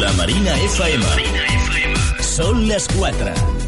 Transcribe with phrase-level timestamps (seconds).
[0.00, 1.04] La Marina FM.
[2.20, 3.61] Son las 4.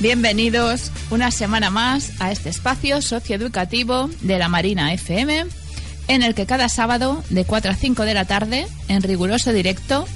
[0.00, 5.46] Bienvenidos una semana más a este espacio socioeducativo de la Marina FM,
[6.06, 10.06] en el que cada sábado de 4 a 5 de la tarde, en riguroso directo,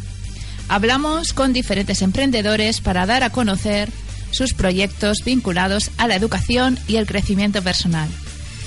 [0.69, 3.91] hablamos con diferentes emprendedores para dar a conocer
[4.31, 8.09] sus proyectos vinculados a la educación y el crecimiento personal.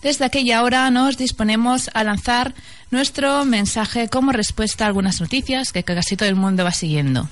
[0.00, 2.54] desde aquella hora nos disponemos a lanzar
[2.92, 7.28] nuestro mensaje como respuesta a algunas noticias que casi todo el mundo va siguiendo.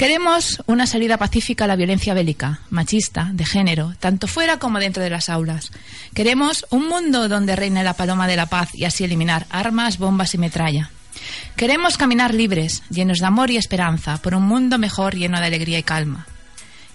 [0.00, 5.02] Queremos una salida pacífica a la violencia bélica, machista, de género, tanto fuera como dentro
[5.02, 5.72] de las aulas.
[6.14, 10.32] Queremos un mundo donde reine la paloma de la paz y así eliminar armas, bombas
[10.32, 10.88] y metralla.
[11.54, 15.78] Queremos caminar libres, llenos de amor y esperanza, por un mundo mejor lleno de alegría
[15.78, 16.26] y calma.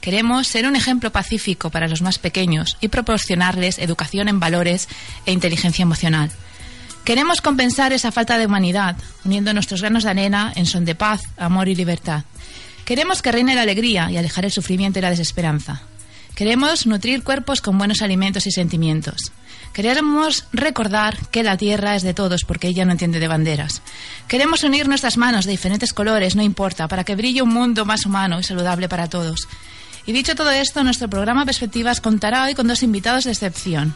[0.01, 4.89] Queremos ser un ejemplo pacífico para los más pequeños y proporcionarles educación en valores
[5.27, 6.31] e inteligencia emocional.
[7.03, 11.21] Queremos compensar esa falta de humanidad, uniendo nuestros granos de arena en son de paz,
[11.37, 12.23] amor y libertad.
[12.85, 15.81] Queremos que reine la alegría y alejar el sufrimiento y la desesperanza.
[16.35, 19.31] Queremos nutrir cuerpos con buenos alimentos y sentimientos.
[19.73, 23.81] Queremos recordar que la tierra es de todos porque ella no entiende de banderas.
[24.27, 28.05] Queremos unir nuestras manos de diferentes colores, no importa, para que brille un mundo más
[28.05, 29.47] humano y saludable para todos.
[30.05, 33.95] Y dicho todo esto, nuestro programa Perspectivas contará hoy con dos invitados de excepción.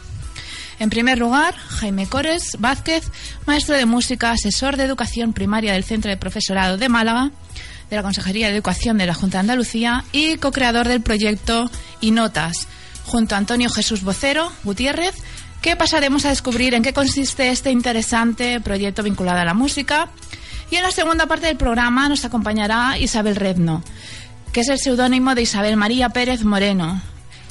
[0.80, 3.04] En primer lugar, Jaime Cores Vázquez,
[3.46, 7.30] maestro de música, asesor de educación primaria del Centro de Profesorado de Málaga,
[7.90, 11.70] de la Consejería de Educación de la Junta de Andalucía y co-creador del proyecto
[12.00, 12.68] Y Notas,
[13.04, 15.14] junto a Antonio Jesús Vocero Gutiérrez,
[15.60, 20.08] que pasaremos a descubrir en qué consiste este interesante proyecto vinculado a la música.
[20.70, 23.82] Y en la segunda parte del programa nos acompañará Isabel Redno,
[24.52, 27.02] que es el seudónimo de Isabel María Pérez Moreno,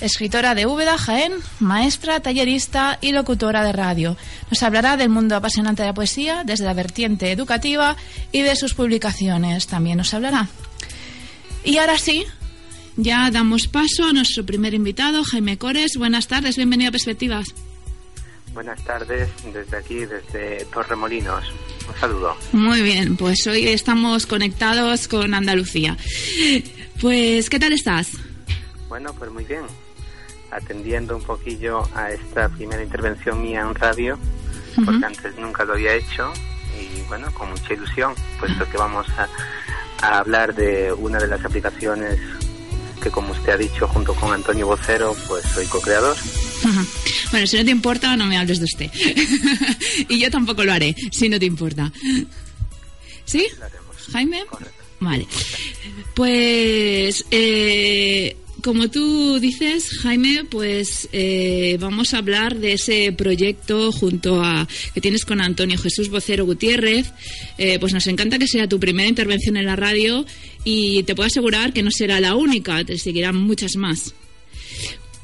[0.02, 4.18] escritora de Úbeda, Jaén, maestra, tallerista y locutora de radio.
[4.50, 7.96] Nos hablará del mundo apasionante de la poesía, desde la vertiente educativa
[8.32, 9.68] y de sus publicaciones.
[9.68, 10.48] También nos hablará.
[11.64, 12.26] Y ahora sí,
[12.96, 15.98] ya damos paso a nuestro primer invitado, Jaime Cores.
[15.98, 17.48] Buenas tardes, bienvenido a Perspectivas.
[18.54, 21.46] Buenas tardes desde aquí, desde Torremolinos.
[21.88, 22.36] Un saludo.
[22.52, 25.98] Muy bien, pues hoy estamos conectados con Andalucía.
[27.00, 28.12] Pues, ¿qué tal estás?
[28.90, 29.62] Bueno, pues muy bien.
[30.52, 34.18] Atendiendo un poquillo a esta primera intervención mía en radio,
[34.84, 36.32] porque antes nunca lo había hecho
[36.80, 39.28] y bueno, con mucha ilusión, puesto que vamos a,
[40.02, 42.20] a hablar de una de las aplicaciones
[43.02, 46.16] que como usted ha dicho junto con Antonio Vocero, pues soy co-creador.
[47.32, 48.92] Bueno, si no te importa, no me hables de usted.
[50.10, 51.92] y yo tampoco lo haré, si no te importa.
[53.26, 53.48] ¿Sí?
[54.12, 54.44] Jaime.
[55.00, 55.28] Vale.
[56.14, 64.44] Pues eh, como tú dices, Jaime, pues eh, vamos a hablar de ese proyecto junto
[64.44, 67.12] a que tienes con Antonio Jesús Vocero Gutiérrez.
[67.58, 70.26] Eh, pues nos encanta que sea tu primera intervención en la radio
[70.64, 74.14] y te puedo asegurar que no será la única, te seguirán muchas más.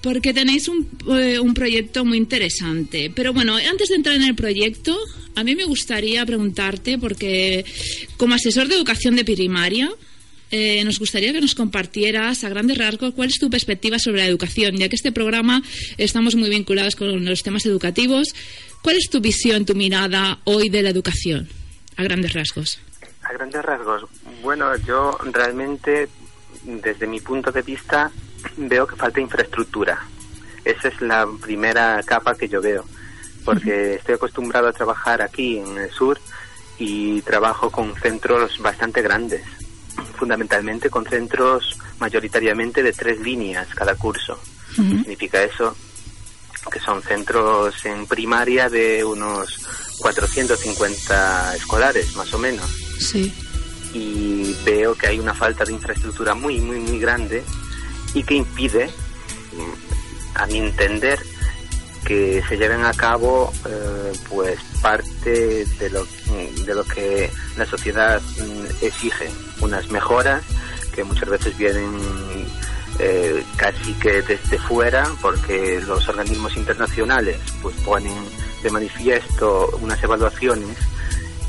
[0.02, 0.88] Porque tenéis un,
[1.18, 3.12] eh, un proyecto muy interesante.
[3.16, 4.98] Pero bueno, antes de entrar en el proyecto,
[5.36, 7.66] a mí me gustaría preguntarte, porque
[8.18, 9.92] como asesor de educación de primaria,
[10.58, 14.28] eh, nos gustaría que nos compartieras a grandes rasgos cuál es tu perspectiva sobre la
[14.28, 15.62] educación, ya que este programa
[15.98, 18.34] estamos muy vinculados con los temas educativos.
[18.82, 21.50] ¿Cuál es tu visión, tu mirada hoy de la educación,
[21.98, 22.80] a grandes rasgos?
[23.24, 24.06] A grandes rasgos.
[24.42, 26.08] Bueno, yo realmente,
[26.64, 28.10] desde mi punto de vista,
[28.56, 30.08] veo que falta infraestructura.
[30.64, 32.86] Esa es la primera capa que yo veo,
[33.44, 36.18] porque estoy acostumbrado a trabajar aquí en el sur
[36.78, 39.44] y trabajo con centros bastante grandes
[40.18, 44.40] fundamentalmente con centros mayoritariamente de tres líneas cada curso.
[44.76, 45.76] Significa eso
[46.72, 52.70] que son centros en primaria de unos 450 escolares, más o menos.
[53.00, 53.34] Sí.
[53.94, 57.44] Y veo que hay una falta de infraestructura muy, muy, muy grande
[58.14, 58.90] y que impide,
[60.34, 61.20] a mi entender,
[62.06, 66.06] que se lleven a cabo eh, pues parte de lo,
[66.66, 69.30] de lo que la sociedad mm, exige,
[69.62, 70.44] unas mejoras
[70.94, 71.92] que muchas veces vienen
[73.00, 78.16] eh, casi que desde fuera, porque los organismos internacionales pues ponen
[78.64, 80.78] de manifiesto unas evaluaciones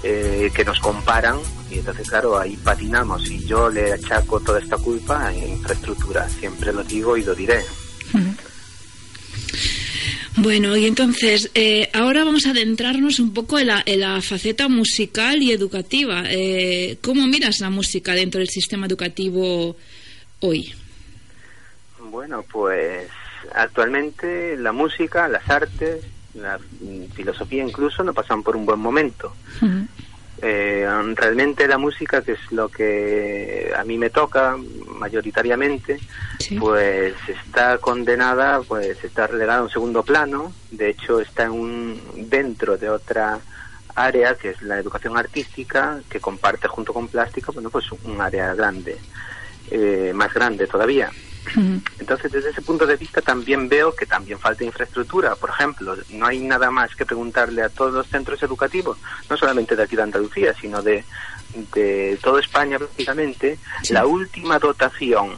[0.03, 1.39] eh, que nos comparan
[1.71, 3.31] y entonces claro ahí patinamos.
[3.31, 7.65] Y yo le achaco toda esta culpa a infraestructura, siempre lo digo y lo diré.
[10.39, 15.51] Bueno, y entonces, eh, ahora vamos a adentrarnos un poco en la, faceta musical y
[15.51, 16.25] educativa.
[16.29, 19.77] Eh, ¿Cómo miras la música dentro del sistema educativo
[20.41, 20.75] hoy?
[21.99, 23.09] Bueno, pues
[23.55, 26.05] actualmente la música, las artes,
[26.35, 26.61] la
[27.15, 29.35] filosofía incluso no pasan por un buen momento.
[30.43, 34.57] Eh, realmente la música, que es lo que a mí me toca
[34.87, 35.99] mayoritariamente,
[36.59, 40.53] pues está condenada, pues está relegada a un segundo plano.
[40.71, 43.41] De hecho, está en un, dentro de otra
[43.95, 48.55] área que es la educación artística, que comparte junto con plástica, bueno, pues un área
[48.55, 48.99] grande,
[49.71, 51.11] eh, más grande todavía.
[51.99, 55.37] Entonces, desde ese punto de vista también veo que también falta infraestructura.
[55.37, 58.99] Por ejemplo, no hay nada más que preguntarle a todos los centros educativos,
[59.31, 61.05] no solamente de aquí de Andalucía, sino de,
[61.75, 63.59] de toda España prácticamente,
[63.91, 65.37] la última dotación,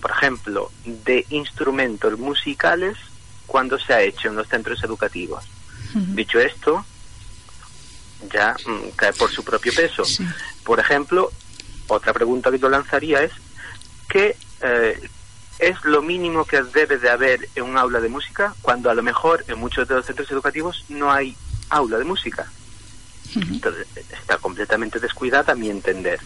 [0.00, 2.96] por ejemplo, de instrumentos musicales
[3.46, 5.44] cuando se ha hecho en los centros educativos.
[5.94, 6.84] Dicho esto,
[8.32, 10.02] ya mm, cae por su propio peso.
[10.62, 11.32] Por ejemplo,
[11.86, 13.32] otra pregunta que yo lanzaría es,
[14.06, 15.08] ¿qué, eh,
[15.58, 19.02] es lo mínimo que debe de haber en un aula de música cuando a lo
[19.02, 21.36] mejor en muchos de los centros educativos no hay
[21.70, 22.46] aula de música.
[23.34, 26.18] Entonces, está completamente descuidada a mi entender.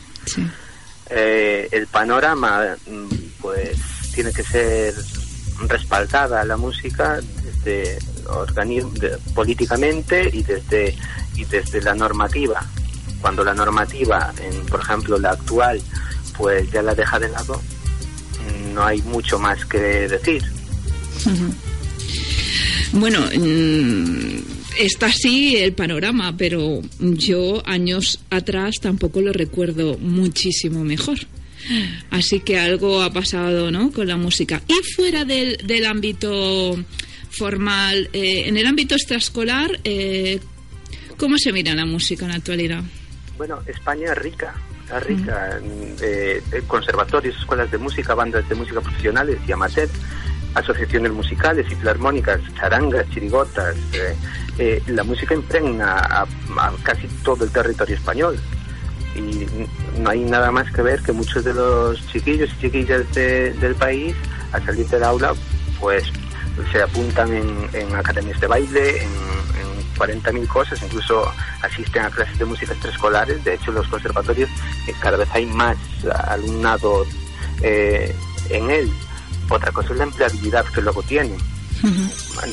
[1.11, 3.09] Eh, el panorama, mm,
[3.41, 3.77] pues,
[4.15, 4.95] tiene que ser
[5.67, 7.99] respaldada la música desde
[9.35, 10.97] políticamente y desde
[11.35, 12.65] y desde la normativa.
[13.21, 15.81] Cuando la normativa, en, por ejemplo la actual,
[16.37, 17.61] pues ya la deja de lado,
[18.73, 20.43] no hay mucho más que decir.
[22.93, 24.43] Bueno, mm,
[24.79, 31.19] está así el panorama, pero yo años atrás tampoco lo recuerdo muchísimo mejor.
[32.11, 33.93] Así que algo ha pasado ¿no?
[33.93, 34.63] con la música.
[34.67, 36.77] Y fuera del, del ámbito
[37.31, 40.41] formal, eh, en el ámbito extraescolar, eh,
[41.17, 42.83] ¿cómo se mira la música en la actualidad?
[43.39, 44.55] Bueno, España es rica
[45.01, 45.59] rica,
[46.01, 49.89] eh, conservatorios, escuelas de música, bandas de música profesionales y amateur,
[50.55, 53.77] asociaciones musicales y filarmónicas, charangas, chirigotas.
[53.93, 54.17] Eh,
[54.59, 56.27] eh, la música impregna a,
[56.83, 58.39] casi todo el territorio español.
[59.15, 59.47] y
[60.01, 64.17] no hay nada más que ver que muchos de los chiquillos y chiquillas del país
[64.53, 65.35] al salir del aula
[65.79, 66.05] pues
[66.71, 69.11] se apuntan en, academias de baile, en,
[69.61, 69.62] en
[70.03, 71.31] 40.000 cosas, incluso
[71.63, 74.51] asisten a clases de música extraescolares, de hecho en los conservatorios
[74.89, 75.77] eh, cada vez hay más
[76.27, 77.07] alumnado
[77.63, 78.15] eh,
[78.51, 78.93] en él.
[79.49, 81.37] Otra cosa es la empleabilidad que luego tiene.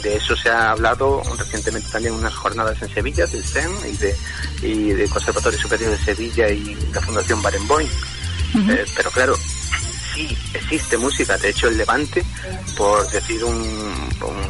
[0.03, 3.98] De eso se ha hablado recientemente también en unas jornadas en Sevilla del CEN y
[3.98, 4.15] de,
[4.63, 7.88] y de Conservatorio Superior de Sevilla y la Fundación Barenboim.
[7.88, 9.36] Eh, pero claro,
[10.13, 11.38] sí existe música.
[11.38, 12.24] De hecho, el Levante,
[12.78, 14.10] por decir un,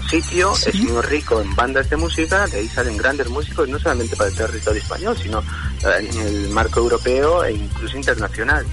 [0.10, 2.48] sitio, es muy rico en bandas de música.
[2.48, 6.50] De ahí salen grandes músicos, no solamente para el territorio español, sino eh, en el
[6.50, 8.66] marco europeo e incluso internacional.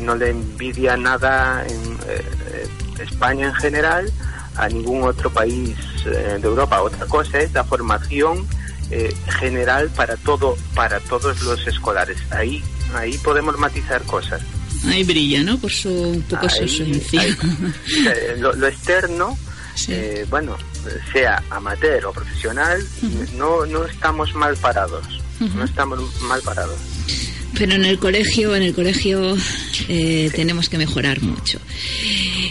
[0.00, 4.12] no le envidia nada en eh, España en general
[4.56, 6.82] a ningún otro país eh, de Europa.
[6.82, 8.46] Otra cosa es la formación
[8.90, 12.18] eh, general para todo, para todos los escolares.
[12.30, 12.62] Ahí,
[12.94, 14.42] ahí podemos matizar cosas.
[14.86, 15.58] Ahí brilla, ¿no?
[15.58, 16.64] Por su un poco su.
[18.06, 19.36] Eh, lo, externo,
[20.28, 20.56] bueno,
[21.12, 22.84] sea amateur o profesional,
[23.36, 25.06] no, no estamos mal parados.
[25.40, 26.78] No estamos mal parados
[27.58, 29.36] pero en el colegio, en el colegio
[29.88, 31.60] eh, tenemos que mejorar mucho.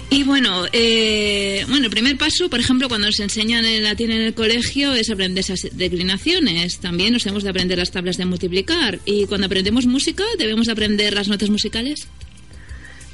[0.10, 4.22] Y bueno, eh, bueno, el primer paso, por ejemplo, cuando nos enseñan el latín en
[4.22, 6.80] el colegio es aprender esas declinaciones.
[6.80, 9.00] También nos hemos de aprender las tablas de multiplicar.
[9.06, 12.08] Y cuando aprendemos música, debemos aprender las notas musicales.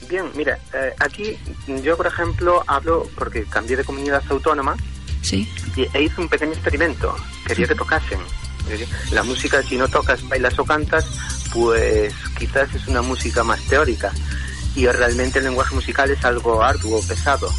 [0.10, 1.38] Bien, mira, eh, aquí
[1.84, 4.76] yo, por ejemplo, hablo porque cambié de comunidad autónoma.
[5.22, 5.48] Sí.
[5.76, 7.16] Y, e hice un pequeño experimento.
[7.46, 8.20] Quería que tocasen.
[9.12, 11.06] La música, si no tocas, bailas o cantas,
[11.54, 14.12] pues quizás es una música más teórica
[14.76, 17.52] y realmente el lenguaje musical es algo arduo, pesado,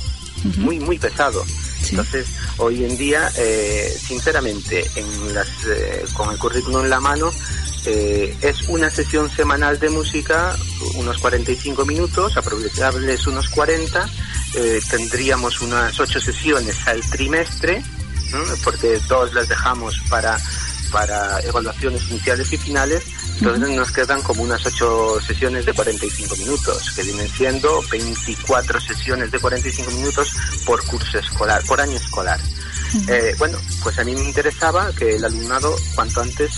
[0.58, 1.44] muy, muy pesado.
[1.88, 2.28] Entonces,
[2.58, 7.32] hoy en día, eh, sinceramente, en las, eh, con el currículum en la mano,
[7.86, 10.56] eh, es una sesión semanal de música,
[10.94, 14.08] unos 45 minutos, aprovechables unos 40,
[14.90, 17.82] tendríamos unas 8 sesiones al trimestre,
[18.64, 20.36] porque dos las dejamos para,
[20.90, 23.04] para evaluaciones iniciales y finales,
[23.40, 29.30] entonces nos quedan como unas ocho sesiones de 45 minutos, que vienen siendo 24 sesiones
[29.30, 30.30] de 45 minutos
[30.66, 32.38] por curso escolar, por año escolar.
[33.08, 36.52] Eh, bueno, pues a mí me interesaba que el alumnado cuanto antes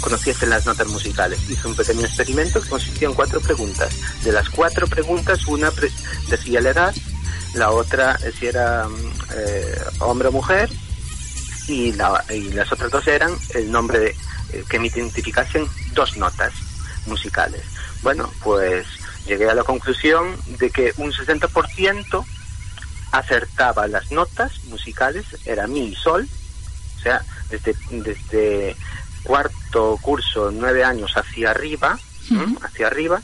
[0.00, 1.38] conociese las notas musicales.
[1.48, 3.92] Hice un pequeño experimento que consistía en cuatro preguntas.
[4.22, 5.72] De las cuatro preguntas, una
[6.28, 6.94] decía la edad,
[7.54, 10.70] la otra si era mm, eh, hombre o mujer,
[11.68, 14.16] y, la, y las otras dos eran el nombre de
[14.52, 16.52] eh, que me identificasen dos notas
[17.06, 17.62] musicales.
[18.02, 18.86] Bueno, pues
[19.26, 22.24] llegué a la conclusión de que un 60%
[23.12, 26.26] acertaba las notas musicales, era mi sol,
[26.98, 28.76] o sea, desde, desde
[29.22, 31.98] cuarto curso, nueve años hacia arriba,
[32.62, 33.22] hacia arriba,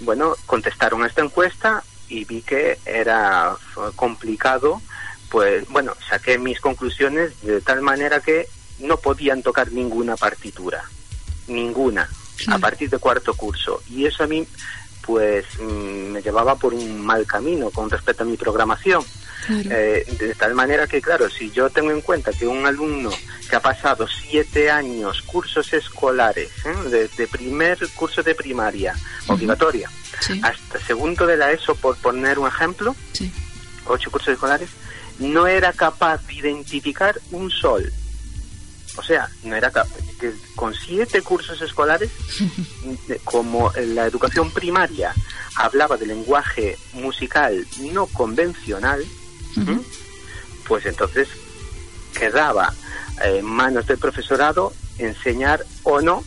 [0.00, 3.54] bueno, contestaron a esta encuesta y vi que era
[3.96, 4.80] complicado,
[5.30, 8.48] pues bueno, saqué mis conclusiones de tal manera que
[8.80, 10.84] no podían tocar ninguna partitura,
[11.48, 12.08] ninguna,
[12.48, 13.82] a partir de cuarto curso.
[13.90, 14.46] Y eso a mí,
[15.02, 19.04] pues, mm, me llevaba por un mal camino con respecto a mi programación.
[19.48, 23.10] Eh, de tal manera que, claro, si yo tengo en cuenta que un alumno
[23.48, 26.50] que ha pasado siete años cursos escolares,
[26.84, 28.94] desde de primer curso de primaria
[29.26, 29.90] obligatoria
[30.42, 32.94] hasta segundo de la ESO, por poner un ejemplo,
[33.86, 34.68] ocho cursos escolares,
[35.18, 37.90] no era capaz de identificar un sol,
[38.96, 39.70] o sea, no era
[40.18, 42.10] que con siete cursos escolares,
[43.24, 45.14] como la educación primaria
[45.54, 49.04] hablaba de lenguaje musical no convencional,
[50.66, 51.28] pues entonces
[52.18, 52.72] quedaba
[53.24, 56.22] en manos del profesorado enseñar o no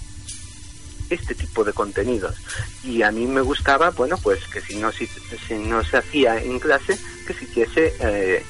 [1.10, 2.36] este tipo de contenidos.
[2.84, 5.08] Y a mí me gustaba, bueno, pues que si no, si,
[5.56, 6.98] no se hacía en clase,
[7.28, 8.46] que se hiciese eh,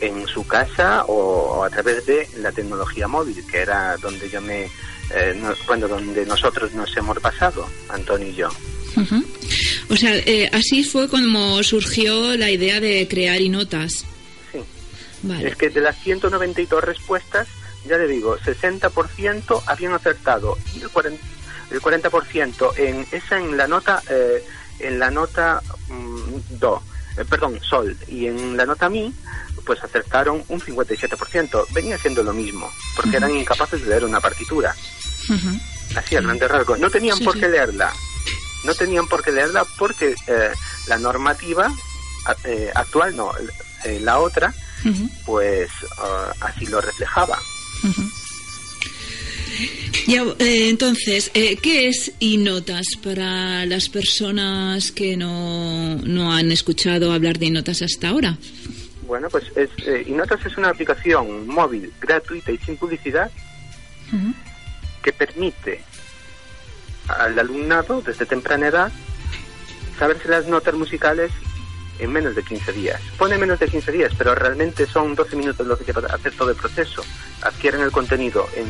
[0.00, 4.64] en su casa o, a través de la tecnología móvil, que era donde yo me,
[5.10, 8.48] eh, bueno, donde nosotros nos hemos pasado, Antonio y yo.
[9.88, 14.04] O sea, eh, así fue como surgió la idea de crear y notas.
[14.52, 14.58] Sí.
[15.42, 17.48] Es que de las 192 respuestas,
[17.88, 21.18] ya le digo, 60% habían acertado y el 40%,
[21.70, 22.10] el 40
[22.76, 24.44] en esa en la nota eh,
[24.78, 26.80] en la nota mm, do
[27.16, 29.12] eh, perdón, Sol, y en la nota Mi,
[29.64, 31.66] pues acertaron un 57%.
[31.72, 34.74] Venía siendo lo mismo, porque eran incapaces de leer una partitura.
[35.96, 36.78] Así, a grandes rasgos.
[36.78, 37.92] No tenían por qué leerla.
[38.66, 40.50] No tenían por qué leerla porque eh,
[40.88, 41.72] la normativa
[42.44, 43.32] eh, actual, no,
[44.00, 44.52] la otra,
[45.24, 47.38] pues ah, así lo reflejaba.
[50.06, 57.12] Ya, eh, entonces, eh, ¿qué es Inotas para las personas que no, no han escuchado
[57.12, 58.38] hablar de Inotas hasta ahora?
[59.06, 63.30] Bueno, pues es, eh, Inotas es una aplicación móvil gratuita y sin publicidad
[65.02, 65.82] que permite
[67.08, 68.92] al alumnado desde temprana edad
[69.98, 71.32] saberse las notas musicales
[71.98, 73.00] en menos de 15 días.
[73.16, 76.50] Pone menos de 15 días, pero realmente son 12 minutos lo que lleva hacer todo
[76.50, 77.02] el proceso.
[77.42, 78.66] Adquieren el contenido en,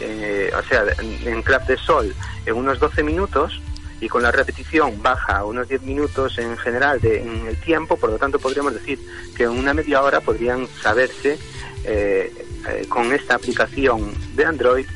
[0.00, 2.14] eh, o sea, en, en de sol
[2.46, 3.60] en unos 12 minutos
[4.00, 7.96] y con la repetición baja a unos 10 minutos en general de, en el tiempo,
[7.96, 8.98] por lo tanto podríamos decir
[9.36, 11.38] que en una media hora podrían saberse
[11.84, 12.32] eh,
[12.68, 14.86] eh, con esta aplicación de Android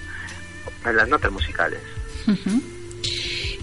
[0.84, 1.80] las notas musicales.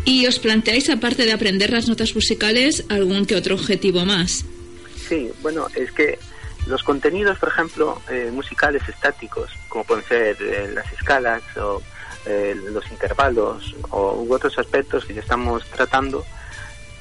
[0.06, 4.46] ¿Y os planteáis, aparte de aprender las notas musicales, algún que otro objetivo más?
[5.08, 6.18] Sí, bueno, es que
[6.66, 11.82] los contenidos, por ejemplo, eh, musicales estáticos, como pueden ser eh, las escalas o
[12.26, 16.26] eh, los intervalos o u otros aspectos que ya estamos tratando,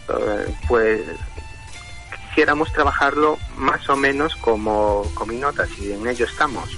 [0.09, 1.01] eh, pues
[2.29, 6.69] quisiéramos trabajarlo más o menos como, como notas y en ello estamos.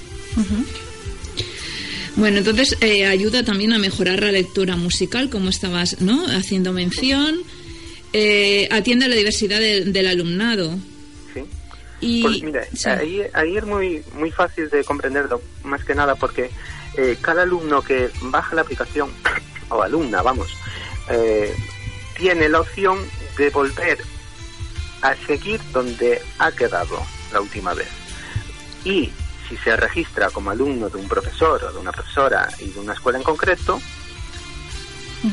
[2.19, 6.27] Bueno, entonces eh, ayuda también a mejorar la lectura musical, como estabas ¿no?
[6.27, 7.39] haciendo mención.
[8.13, 10.77] Eh, atiende a la diversidad de- del alumnado.
[11.33, 11.43] ¿sí?
[12.01, 12.89] Y, Pues mira, sí.
[12.89, 16.51] ahí, ahí es muy, muy fácil de comprenderlo, más que nada porque
[16.97, 19.11] eh, cada alumno que baja la aplicación,
[19.69, 20.49] o alumna, vamos,
[21.11, 21.55] eh,
[22.17, 22.99] tiene la opción
[23.37, 23.99] de volver
[25.03, 26.99] a seguir donde ha quedado
[27.33, 27.89] la última vez.
[28.85, 29.11] Y
[29.49, 32.93] si se registra como alumno de un profesor o de una profesora y de una
[32.93, 33.81] escuela en concreto,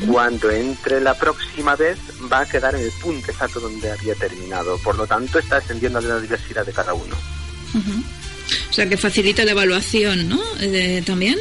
[0.08, 1.98] cuando entre la próxima vez
[2.30, 4.78] va a quedar en el punto exacto donde había terminado.
[4.78, 7.14] Por lo tanto, está ascendiendo a la diversidad de cada uno.
[8.70, 10.40] O sea, que facilita la evaluación, ¿no?
[10.60, 11.38] Eh, también.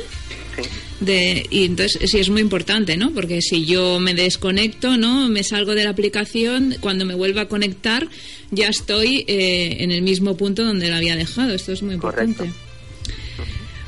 [0.56, 0.62] Sí.
[1.00, 3.12] De, y entonces sí es muy importante, ¿no?
[3.12, 5.28] Porque si yo me desconecto, ¿no?
[5.28, 8.08] Me salgo de la aplicación, cuando me vuelva a conectar
[8.52, 11.54] ya estoy eh, en el mismo punto donde la había dejado.
[11.54, 12.38] Esto es muy importante.
[12.38, 12.65] Correcto.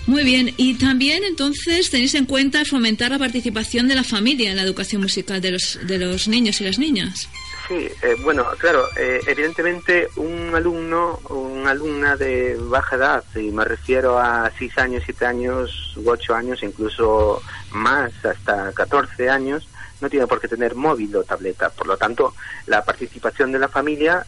[0.07, 4.55] Muy bien, y también entonces tenéis en cuenta fomentar la participación de la familia en
[4.55, 7.27] la educación musical de los, de los niños y las niñas.
[7.67, 13.65] Sí, eh, bueno, claro, eh, evidentemente un alumno una alumna de baja edad, y me
[13.65, 19.67] refiero a 6 años, 7 años, u 8 años, incluso más, hasta 14 años,
[19.99, 21.69] no tiene por qué tener móvil o tableta.
[21.69, 22.33] Por lo tanto,
[22.67, 24.25] la participación de la familia,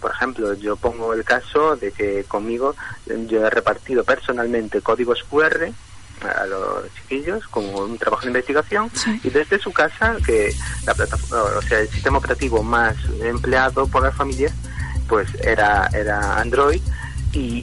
[0.00, 2.74] por ejemplo, yo pongo el caso de que conmigo
[3.28, 5.70] yo he repartido personalmente códigos QR
[6.22, 9.20] a los chiquillos como un trabajo de investigación Sí.
[9.22, 10.50] y desde su casa que
[10.86, 14.52] la plataforma o sea el sistema operativo más empleado por las familias
[15.08, 16.80] pues era era Android
[17.32, 17.62] y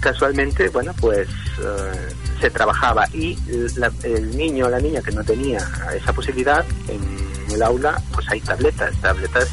[0.00, 3.36] casualmente bueno pues eh, se trabajaba y
[3.76, 5.58] la- el niño o la niña que no tenía
[5.94, 9.48] esa posibilidad en el aula pues hay tabletas tabletas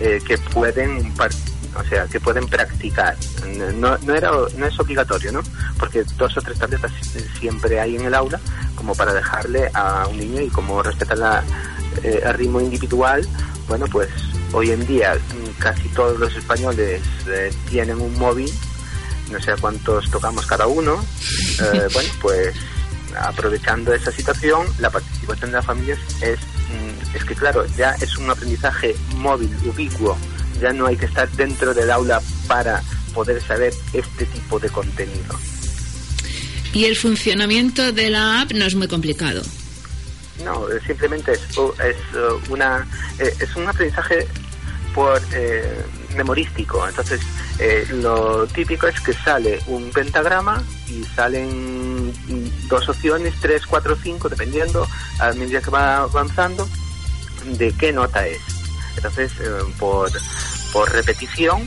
[0.00, 1.12] eh, que pueden
[1.76, 3.16] o sea que pueden practicar.
[3.76, 5.40] No, no era no es obligatorio no
[5.78, 6.92] porque dos o tres tabletas
[7.38, 8.40] siempre hay en el aula
[8.74, 11.44] como para dejarle a un niño y como respeta la,
[12.02, 13.26] eh, el ritmo individual
[13.68, 14.08] bueno pues
[14.52, 15.16] hoy en día
[15.58, 18.50] casi todos los españoles eh, tienen un móvil
[19.30, 21.04] no sé cuántos tocamos cada uno
[21.60, 22.54] eh, bueno pues
[23.18, 26.38] aprovechando esa situación la participación de las familias es
[27.14, 30.16] es que claro ya es un aprendizaje móvil ubicuo
[30.60, 32.82] ya no hay que estar dentro del aula para
[33.14, 35.34] poder saber este tipo de contenido
[36.72, 39.42] Y el funcionamiento de la app no es muy complicado.
[40.44, 42.86] No, eh, simplemente es, u- es eh, una
[43.18, 44.28] eh, es un aprendizaje
[44.94, 45.84] por eh,
[46.16, 46.86] memorístico.
[46.88, 47.20] Entonces,
[47.58, 52.12] eh, lo típico es que sale un pentagrama y salen
[52.68, 54.86] dos opciones, tres, cuatro, cinco, dependiendo
[55.18, 56.68] a medida que va avanzando
[57.44, 58.40] de qué nota es.
[58.96, 59.48] Entonces, eh,
[59.78, 60.10] por,
[60.72, 61.62] por repetición,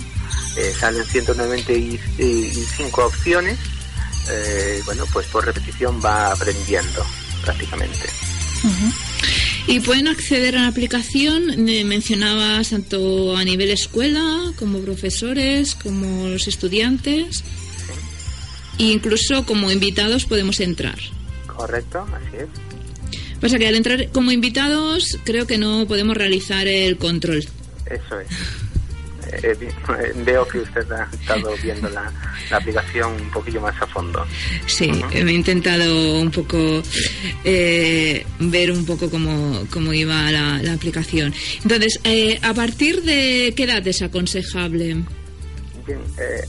[0.58, 3.58] eh, salen 195 opciones.
[4.30, 7.06] eh, bueno, pues por repetición va aprendiendo
[7.44, 8.10] prácticamente.
[9.68, 16.28] Y pueden acceder a la aplicación, eh, mencionabas tanto a nivel escuela, como profesores, como
[16.28, 17.44] los estudiantes.
[18.80, 20.98] E incluso como invitados podemos entrar.
[21.48, 22.48] Correcto, así es.
[23.44, 27.40] Pasa que al entrar como invitados creo que no podemos realizar el control.
[27.86, 28.30] Eso es.
[29.34, 32.10] Eh, eh, veo que usted ha estado viendo la,
[32.50, 34.26] la aplicación un poquillo más a fondo.
[34.66, 35.10] Sí, Ujú.
[35.12, 36.82] he intentado un poco
[37.44, 41.34] eh, ver un poco cómo, cómo iba la, la aplicación.
[41.64, 45.04] Entonces, eh, ¿a partir de qué edad es aconsejable?
[45.86, 46.48] Bien, eh,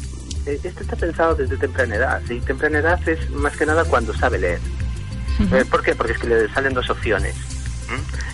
[0.63, 2.23] esto está pensado desde temprana edad.
[2.31, 4.61] Y temprana edad es más que nada cuando sabe leer.
[5.41, 5.95] Eh, ¿Por qué?
[5.95, 7.35] Porque es que le salen dos opciones.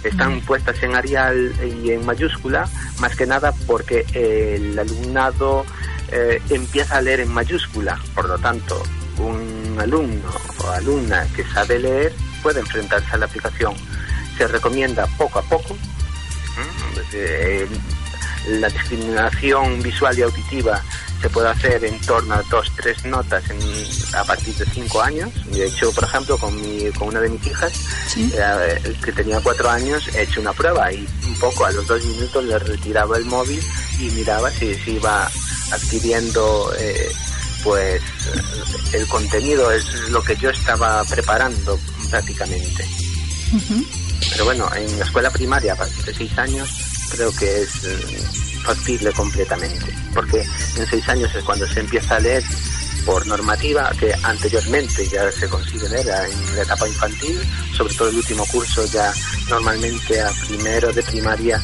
[0.05, 2.69] Están puestas en Arial y en mayúscula,
[3.01, 5.67] más que nada porque el alumnado
[6.11, 7.99] eh, empieza a leer en mayúscula.
[8.15, 8.83] Por lo tanto,
[9.19, 13.75] un alumno o alumna que sabe leer puede enfrentarse a la aplicación.
[14.39, 15.77] Se recomienda poco a poco.
[17.13, 17.67] Eh,
[18.49, 20.83] la discriminación visual y auditiva
[21.21, 23.59] se puede hacer en torno a dos, tres notas en,
[24.15, 25.31] a partir de cinco años.
[25.53, 27.73] De hecho, por ejemplo, con, mi, con una de mis hijas,
[28.17, 32.03] eh, que tenía cuatro años, he hecho una prueba y un poco a los dos
[32.05, 33.63] minutos le retiraba el móvil
[33.99, 35.31] y miraba si, si iba
[35.73, 37.13] adquiriendo eh,
[37.63, 38.01] pues
[38.93, 41.79] el contenido, es lo que yo estaba preparando
[42.09, 42.89] prácticamente.
[44.33, 46.69] Pero bueno, en la escuela primaria a partir de seis años
[47.11, 50.45] creo que es eh, factible completamente, porque
[50.77, 52.43] en seis años es cuando se empieza a leer
[53.05, 57.41] por normativa, que anteriormente ya se consigue leer en la etapa infantil,
[57.77, 59.13] sobre todo el último curso ya
[59.49, 61.63] normalmente a primero de primaria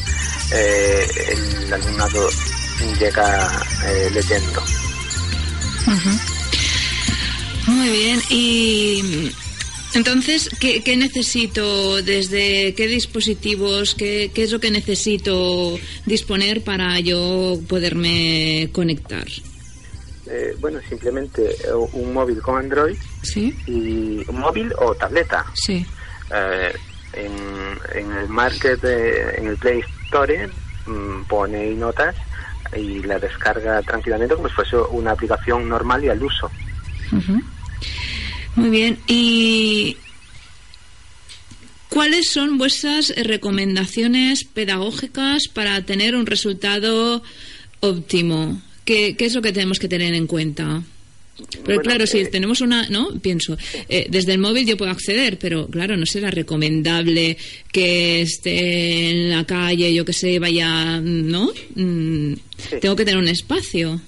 [0.51, 2.29] eh, el alumnado
[2.99, 4.63] llega eh, leyendo.
[7.67, 9.31] Muy bien, y
[9.97, 18.69] entonces, ¿qué, necesito desde qué dispositivos, qué, es lo que necesito disponer para yo poderme
[18.71, 19.25] conectar?
[20.27, 23.55] Eh, bueno, simplemente eh, un móvil con Android ¿Sí?
[23.65, 25.45] y un móvil o tableta.
[25.55, 25.85] Sí.
[26.31, 26.73] Eh,
[27.13, 30.47] en, el market, en el Play Store,
[30.85, 32.15] mm, pone notas
[32.75, 36.51] y la descarga tranquilamente como si fuese una aplicación normal y al uso.
[38.57, 38.97] Muy bien.
[39.07, 39.97] ¿Y
[41.89, 47.21] cuáles son vuestras recomendaciones pedagógicas para tener un resultado
[47.81, 48.59] óptimo?
[48.83, 50.83] ¿Qué, es lo que tenemos que tener en cuenta?
[51.63, 53.19] Pero claro, si eh, tenemos una, ¿no?
[53.19, 53.55] Pienso,
[53.89, 57.37] eh, desde el móvil yo puedo acceder, pero claro, no será recomendable
[57.71, 61.51] que esté en la calle, yo que sé, vaya, ¿no?
[61.75, 62.33] Mm,
[62.81, 64.01] tengo que tener un espacio.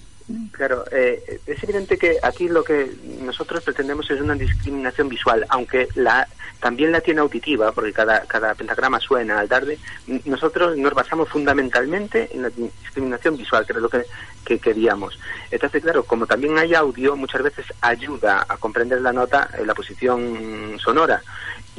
[0.51, 5.87] Claro, eh, es evidente que aquí lo que nosotros pretendemos es una discriminación visual, aunque
[5.95, 6.27] la
[6.59, 9.79] también la tiene auditiva, porque cada, cada pentagrama suena al darle.
[10.25, 14.03] Nosotros nos basamos fundamentalmente en la discriminación visual, que es lo que,
[14.45, 15.17] que queríamos.
[15.51, 19.73] Entonces, claro, como también hay audio, muchas veces ayuda a comprender la nota en la
[19.73, 21.21] posición sonora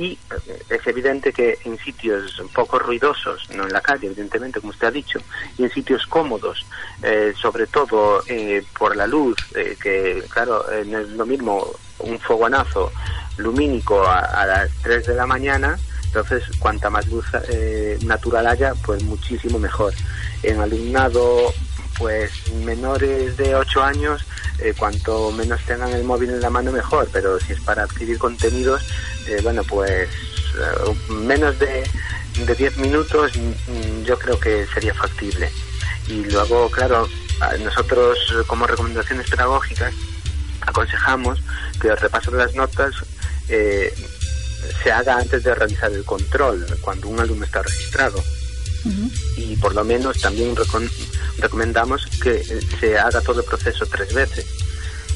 [0.01, 4.71] y eh, es evidente que en sitios poco ruidosos, no en la calle, evidentemente, como
[4.71, 5.19] usted ha dicho,
[5.59, 6.65] y en sitios cómodos,
[7.03, 12.91] eh, sobre todo eh, por la luz, que claro, no es lo mismo un fogonazo
[13.37, 17.27] lumínico a, las 3 de la mañana, entonces cuanta más luz
[18.03, 19.93] natural haya, pues muchísimo mejor.
[20.43, 21.53] En alumnado
[22.01, 22.33] pues
[22.65, 24.25] menores de 8 años,
[24.59, 28.19] eh, cuanto menos tengan el móvil en la mano mejor, pero si es para adquirir
[28.19, 28.83] contenidos,
[29.29, 31.85] eh, bueno, pues eh, menos de,
[32.47, 35.51] de 10 minutos mm, yo creo que sería factible.
[36.09, 37.07] Y luego, claro,
[37.63, 39.93] nosotros como recomendaciones pedagógicas
[40.63, 41.39] aconsejamos
[41.81, 42.95] que el repaso de las notas
[43.47, 48.23] se haga antes de realizar el control, cuando un alumno está registrado.
[49.37, 50.55] Y por lo menos también
[51.39, 54.47] recomendamos que eh, se haga todo el proceso tres veces,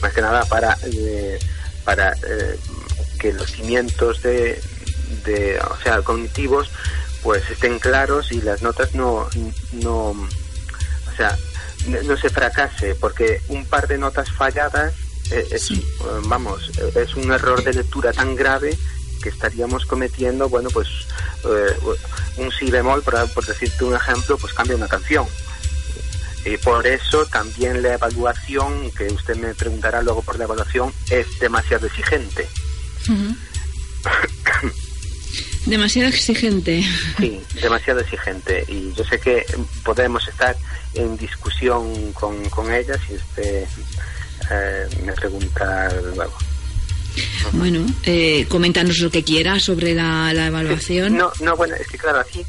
[0.00, 1.38] más que nada para, eh,
[1.84, 2.58] para eh,
[3.18, 4.60] que los cimientos de,
[5.24, 6.70] de, o sea, cognitivos
[7.22, 9.26] pues estén claros y las notas no,
[9.72, 11.36] no o sea,
[12.04, 14.92] no se fracase, porque un par de notas falladas
[15.30, 15.70] es,
[16.24, 18.76] vamos, es un error de lectura tan grave
[19.24, 20.86] que estaríamos cometiendo, bueno, pues
[22.36, 25.26] un si bemol, por, por decirte un ejemplo, pues cambia una canción.
[26.44, 31.26] Y por eso también la evaluación, que usted me preguntará luego por la evaluación, es
[31.40, 32.46] demasiado exigente.
[35.64, 36.84] demasiado exigente.
[37.18, 38.62] Sí, demasiado exigente.
[38.68, 39.46] Y yo sé que
[39.82, 40.54] podemos estar
[40.92, 43.66] en discusión con, con ella si usted
[44.50, 46.36] eh, me pregunta luego.
[47.52, 51.16] Bueno, eh, coméntanos lo que quiera sobre la, la evaluación.
[51.16, 52.44] No, no, bueno, es que claro, aquí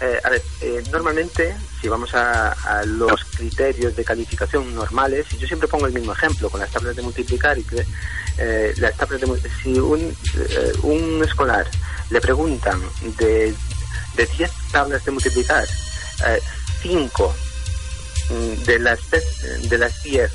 [0.00, 2.54] eh, a ver, eh, normalmente, si vamos a,
[2.84, 6.94] los criterios de calificación normales, y yo siempre pongo el mismo ejemplo con las tablas
[6.94, 7.84] de multiplicar, y que,
[8.38, 10.14] eh, las tablas de si un,
[10.82, 11.66] un escolar
[12.10, 12.80] le preguntan
[13.18, 13.52] de,
[14.16, 15.66] de 10 tablas de multiplicar,
[16.82, 17.34] 5
[18.30, 20.30] mm, de las, de las 10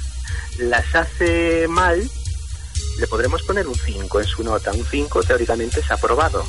[0.58, 2.10] las hace mal,
[2.98, 4.72] le podremos poner un 5 en su nota.
[4.72, 6.46] Un 5 teóricamente es aprobado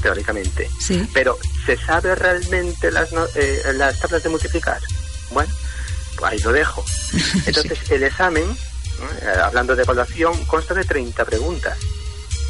[0.00, 0.70] teóricamente.
[1.12, 4.80] Pero ¿se sabe realmente las, eh, las tablas de multiplicar?
[5.30, 5.52] Bueno,
[6.16, 6.84] pues ahí lo dejo.
[7.46, 8.44] Entonces, el examen,
[9.22, 11.78] eh, hablando de evaluación, consta de 30 preguntas.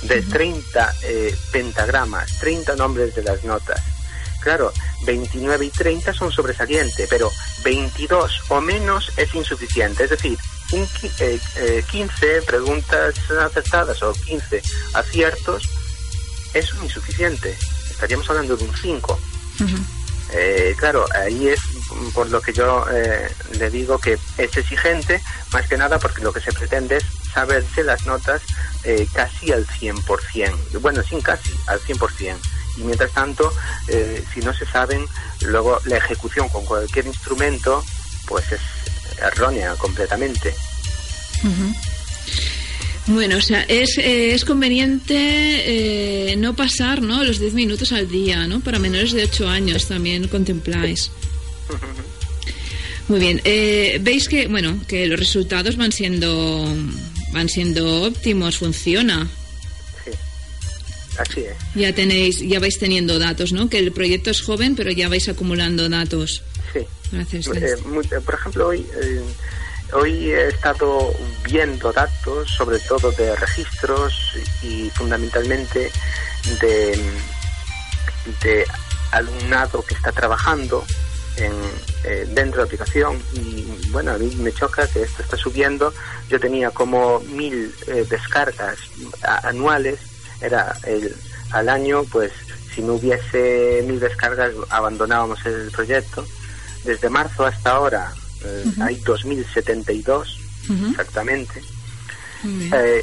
[0.03, 3.81] de 30 eh, pentagramas, 30 nombres de las notas.
[4.41, 4.73] Claro,
[5.05, 7.33] 29 y 30 son sobresalientes, pero
[7.65, 10.05] 22 o menos es insuficiente.
[10.05, 10.39] Es decir,
[10.73, 14.63] un, 15 eh, preguntas acertadas o 15
[14.95, 15.69] aciertos
[16.55, 17.57] es insuficiente.
[17.91, 19.19] Estaríamos hablando de un 5.
[20.31, 21.61] Eh, claro, ahí es
[22.13, 26.33] por lo que yo eh, le digo que es exigente, más que nada porque lo
[26.33, 28.43] que se pretende es saberse las notas
[28.85, 32.37] eh, casi al 100%, bueno, sin casi, al 100%.
[32.77, 33.53] Y mientras tanto,
[34.33, 35.05] si no se saben,
[35.41, 37.83] luego la ejecución con cualquier instrumento,
[38.29, 38.61] pues es
[39.21, 40.55] errónea completamente.
[43.07, 47.25] Bueno, o sea, es, eh, es conveniente eh, no pasar ¿no?
[47.25, 48.61] los 10 minutos al día, ¿no?
[48.61, 51.11] Para menores de 8 años también contempláis.
[53.09, 53.41] Muy bien.
[53.45, 56.67] Eh, Veis que, bueno, que los resultados van siendo,
[57.33, 59.27] van siendo óptimos, funciona.
[60.05, 60.11] Sí,
[61.19, 61.57] así es.
[61.75, 63.71] Ya tenéis, ya vais teniendo datos, ¿no?
[63.71, 66.43] Que el proyecto es joven, pero ya vais acumulando datos.
[66.75, 66.81] Sí.
[67.13, 67.49] Gracias.
[68.25, 68.87] por ejemplo, hoy
[69.93, 75.91] Hoy he estado viendo datos, sobre todo de registros y fundamentalmente
[76.61, 77.01] de,
[78.43, 78.67] de
[79.13, 80.85] alumnado que está trabajando
[81.37, 81.53] en,
[82.05, 85.95] eh, dentro de la aplicación y bueno, a mí me choca que esto está subiendo.
[86.29, 88.77] Yo tenía como mil eh, descargas
[89.23, 90.01] anuales,
[90.43, 91.17] era el,
[91.51, 92.33] al año, pues
[92.75, 96.27] si no hubiese mil descargas abandonábamos el proyecto.
[96.85, 98.13] Desde marzo hasta ahora
[98.45, 100.41] eh, hay 2072
[100.91, 101.63] exactamente.
[102.45, 103.03] Eh,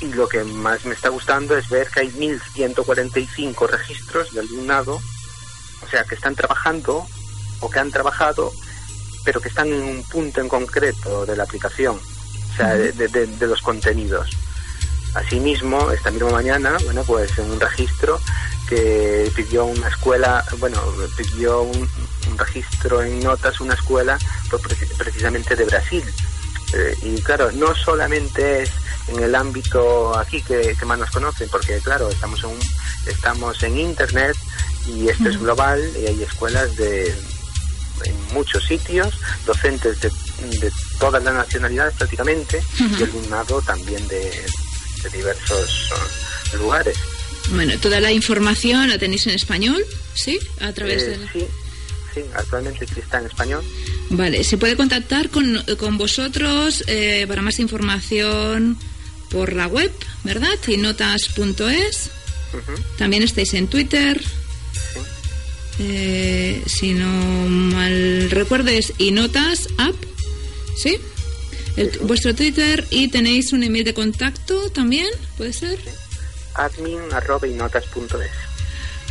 [0.00, 4.96] y lo que más me está gustando es ver que hay 1145 registros de alumnado,
[4.96, 7.06] o sea, que están trabajando
[7.60, 8.52] o que han trabajado,
[9.24, 13.46] pero que están en un punto en concreto de la aplicación, o sea, de, de,
[13.46, 14.28] los contenidos.
[15.16, 18.20] Asimismo, esta misma mañana, bueno, pues en un registro
[18.68, 20.78] que pidió una escuela, bueno,
[21.16, 21.88] pidió un,
[22.36, 24.18] registro en notas una escuela
[24.50, 24.62] pues,
[24.98, 26.04] precisamente de Brasil.
[26.74, 28.70] Eh, y claro, no solamente es
[29.08, 32.58] en el ámbito aquí que, más nos conocen, porque claro, estamos en,
[33.10, 34.36] estamos en Internet
[34.86, 37.14] y esto es global y hay escuelas de
[38.04, 39.14] en muchos sitios,
[39.46, 40.10] docentes de,
[40.98, 44.44] todas las nacionalidades prácticamente y alumnado también de,
[45.02, 46.96] de diversos uh, lugares.
[47.50, 50.38] Bueno, toda la información la tenéis en español, ¿sí?
[50.60, 51.16] A través eh, de...
[51.32, 51.46] Sí,
[52.14, 53.64] sí, actualmente sí está en español.
[54.10, 58.76] Vale, se puede contactar con, con vosotros eh, para más información
[59.30, 59.92] por la web,
[60.24, 60.58] ¿verdad?
[60.66, 62.10] Inotas.es.
[62.96, 64.22] También estáis en Twitter.
[65.78, 67.06] Eh, si no
[67.48, 69.94] mal recuerdo es Inotas App,
[70.76, 70.98] ¿sí?
[72.02, 75.78] Vuestro Twitter y tenéis un email de contacto también, ¿puede ser?
[76.56, 78.46] admin.inotas.es.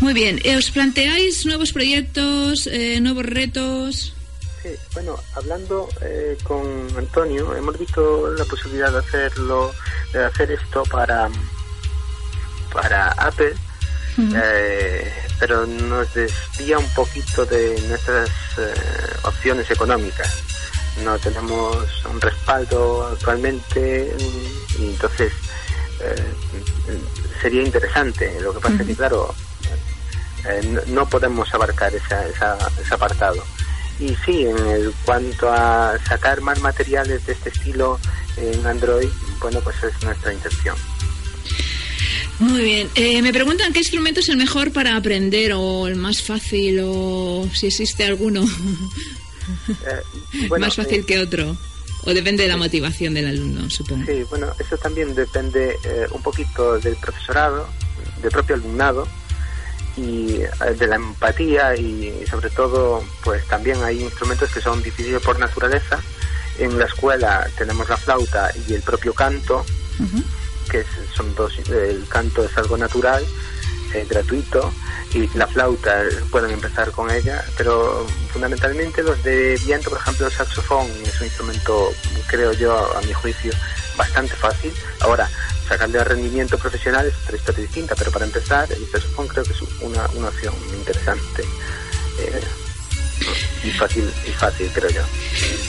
[0.02, 4.14] Muy bien, eh, ¿os planteáis nuevos proyectos, eh, nuevos retos?
[4.62, 6.62] Sí, bueno, hablando eh, con
[6.98, 9.74] Antonio, hemos visto la posibilidad de hacerlo,
[10.12, 11.30] de hacer esto para,
[12.74, 13.54] para Apple,
[15.40, 18.30] pero nos desvía un poquito de nuestras
[19.24, 20.42] opciones económicas.
[21.04, 21.78] No tenemos
[22.10, 24.16] un respaldo actualmente
[24.80, 25.34] y entonces
[27.42, 28.40] sería interesante.
[28.42, 29.34] Lo que pasa es que, claro,
[30.50, 33.44] eh, no, podemos abarcar esa, ese apartado.
[34.00, 38.00] Y sí, en el, cuanto a sacar más materiales de este estilo
[38.38, 40.76] en Android, bueno, pues es nuestra intención.
[42.40, 42.90] Muy bien.
[42.96, 47.48] Eh, me preguntan qué instrumento es el mejor para aprender o el más fácil o
[47.54, 48.46] si existe alguno
[49.70, 51.56] eh, más fácil que otro.
[52.08, 54.06] ¿O depende de la motivación del alumno, supongo?
[54.06, 57.68] Sí, bueno, eso también depende eh, un poquito del profesorado,
[58.22, 59.08] del propio alumnado
[59.98, 65.22] y eh, de la empatía y sobre todo, pues también hay instrumentos que son difíciles
[65.22, 66.00] por naturaleza.
[66.60, 69.66] En la escuela tenemos la flauta y el propio canto,
[70.70, 73.26] que son dos, el canto es algo natural,
[74.10, 74.72] gratuito,
[75.14, 80.34] y la flauta pueden empezar con ella, pero fundamentalmente los de viento, por ejemplo, el
[80.34, 81.92] saxofón es un instrumento,
[82.28, 83.52] creo yo, a mi juicio,
[83.98, 84.74] bastante fácil.
[85.00, 85.30] Ahora,
[85.68, 89.62] sacarle rendimiento profesional es otra historia distinta, pero para empezar, el saxofón creo que es
[89.82, 91.44] una, una opción interesante.
[92.20, 92.42] Eh,
[93.64, 95.02] y fácil, y fácil, creo yo.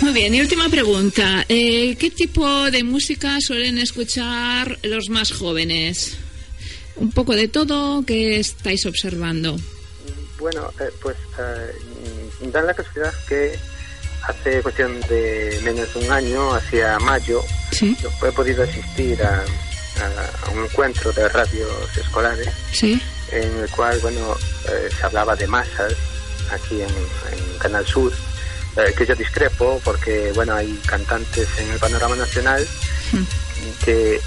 [0.03, 1.45] Muy bien, y última pregunta.
[1.49, 6.19] Eh, ¿Qué tipo de música suelen escuchar los más jóvenes?
[6.97, 9.57] Un poco de todo que estáis observando.
[10.39, 13.59] Bueno, eh, pues eh, da la casualidad que
[14.23, 17.43] hace cuestión de menos de un año, hacia mayo,
[17.81, 19.45] he podido asistir a,
[20.03, 23.01] a, un encuentro de radios escolares sí.
[23.31, 24.35] en el cual bueno
[24.69, 25.95] eh, se hablaba de masas
[26.51, 26.89] aquí en,
[27.59, 28.13] Canal Sur
[28.77, 32.67] eh, que yo discrepo porque bueno hay cantantes en el panorama nacional
[33.13, 33.85] hmm.
[33.85, 34.21] que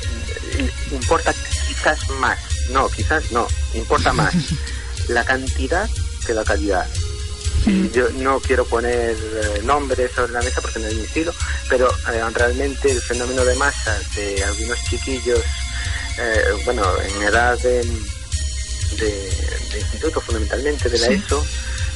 [0.92, 1.34] importa
[1.68, 4.34] quizás más no quizás no importa más
[5.08, 5.90] la cantidad
[6.26, 6.88] que la calidad.
[7.94, 11.34] Yo no quiero poner eh, nombres sobre la mesa porque no es mi estilo,
[11.70, 15.42] pero eh, realmente el fenómeno de masas de algunos chiquillos,
[16.18, 17.86] eh, bueno, en edad de,
[19.76, 21.46] instituto fundamentalmente, de la ESO,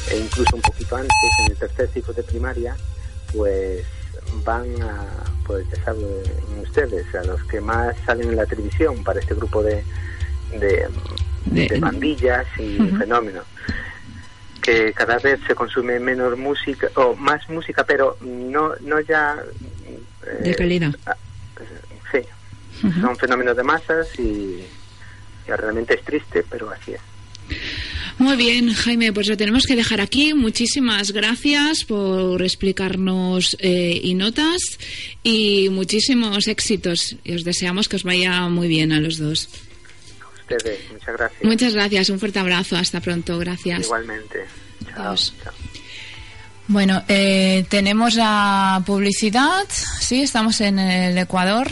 [0.09, 2.75] e incluso un poquito antes, en el tercer ciclo de primaria,
[3.31, 3.83] pues
[4.43, 5.07] van a,
[5.45, 6.05] pues ya saben
[6.62, 9.83] ustedes, a los que más salen en la televisión para este grupo de,
[10.59, 13.45] de, bandillas y fenómenos
[14.63, 19.35] que cada vez se consume menos música o más música, pero no no ya
[20.41, 20.95] de eh, calidad.
[21.05, 21.15] Ah,
[22.11, 22.19] sí,
[23.01, 24.63] son fenómenos de masas y,
[25.45, 27.01] realmente es triste, pero así es.
[28.17, 30.33] Muy bien, Jaime, pues lo tenemos que dejar aquí.
[30.33, 34.61] Muchísimas gracias por explicarnos eh, y notas
[35.21, 37.17] y muchísimos éxitos.
[37.25, 39.49] Y os deseamos que os vaya muy bien a los dos
[40.91, 41.43] muchas gracias.
[41.43, 43.82] Muchas gracias, un fuerte abrazo, hasta pronto, gracias.
[43.86, 44.45] Igualmente.
[44.95, 45.15] Chao.
[46.67, 49.65] Bueno, eh, tenemos la publicidad,
[49.99, 51.67] sí, estamos en el Ecuador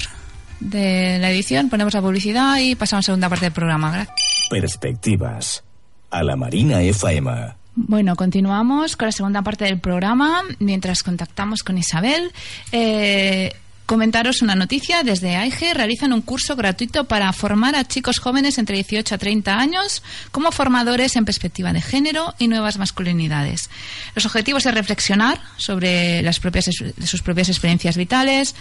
[0.59, 3.91] de la edición, ponemos la publicidad y pasamos a segunda parte del programa.
[3.91, 4.17] Gracias.
[4.49, 5.63] Perspectivas,
[6.09, 7.61] a la Marina FM.
[7.73, 12.31] Bueno, continuamos con la segunda parte del programa mientras contactamos con Isabel.
[12.73, 13.53] Eh,
[13.91, 15.03] Comentaros una noticia.
[15.03, 19.59] Desde AIGE realizan un curso gratuito para formar a chicos jóvenes entre 18 a 30
[19.59, 20.01] años
[20.31, 23.69] como formadores en perspectiva de género y nuevas masculinidades.
[24.15, 26.69] Los objetivos es reflexionar sobre las propias,
[27.03, 28.55] sus propias experiencias vitales,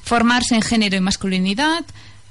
[0.00, 1.84] formarse en género y masculinidad,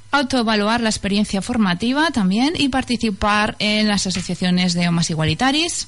[0.10, 5.88] autoevaluar la experiencia formativa también y participar en las asociaciones de homas igualitaris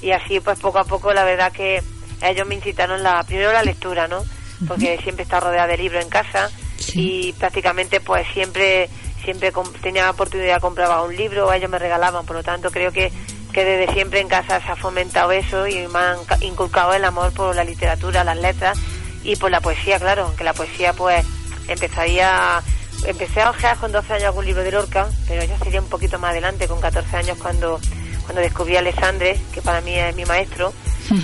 [0.00, 1.82] y así pues poco a poco la verdad que
[2.22, 4.24] ellos me incitaron la primero la lectura no
[4.66, 6.50] porque siempre está rodeada de libros en casa
[6.94, 8.88] y prácticamente pues siempre
[9.24, 12.26] siempre tenía oportunidad compraba un libro ellos me regalaban.
[12.26, 13.12] Por lo tanto creo que
[13.52, 17.32] que desde siempre en casa se ha fomentado eso y me han inculcado el amor
[17.34, 18.78] por la literatura las letras
[19.22, 21.24] y por la poesía claro que la poesía pues
[21.68, 22.62] empezaría
[23.04, 26.18] empecé a ojear con 12 años algún libro de Lorca, pero ya sería un poquito
[26.18, 27.80] más adelante, con 14 años, cuando,
[28.24, 30.72] cuando descubrí a Alessandre, que para mí es mi maestro,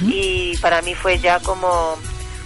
[0.03, 1.96] y para mí fue ya como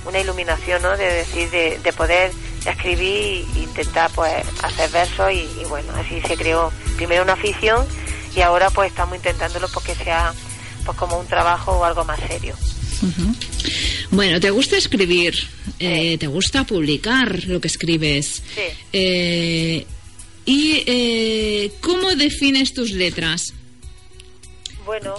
[0.06, 0.96] una iluminación, ¿no?
[0.96, 2.30] De decir, de, de poder
[2.64, 4.32] escribir e intentar, pues,
[4.62, 7.84] hacer versos, y, bueno, así se creó primero una afición,
[8.36, 10.32] y ahora, pues, estamos intentándolo porque sea,
[10.84, 12.54] pues, como un trabajo o algo más serio.
[14.12, 15.34] Bueno, ¿te gusta escribir?
[15.78, 18.42] Eh, ¿Te gusta publicar lo que escribes?
[18.54, 18.62] Sí.
[18.92, 19.86] Eh,
[20.44, 23.54] ¿Y eh, cómo defines tus letras?
[24.84, 25.14] Bueno,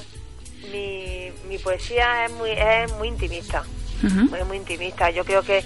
[0.71, 3.63] mi, mi poesía es muy, es muy intimista.
[4.03, 5.09] Es muy intimista.
[5.09, 5.63] Yo creo que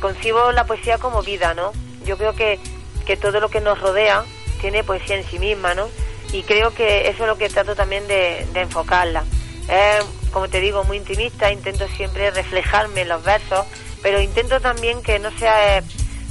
[0.00, 1.72] concibo la poesía como vida, ¿no?
[2.06, 2.58] Yo creo que,
[3.04, 4.24] que todo lo que nos rodea
[4.60, 5.88] tiene poesía en sí misma, ¿no?
[6.34, 9.22] y creo que eso es lo que trato también de, de enfocarla.
[9.68, 10.04] Es,
[10.34, 13.64] como te digo, muy intimista, intento siempre reflejarme en los versos,
[14.02, 15.80] pero intento también que no sea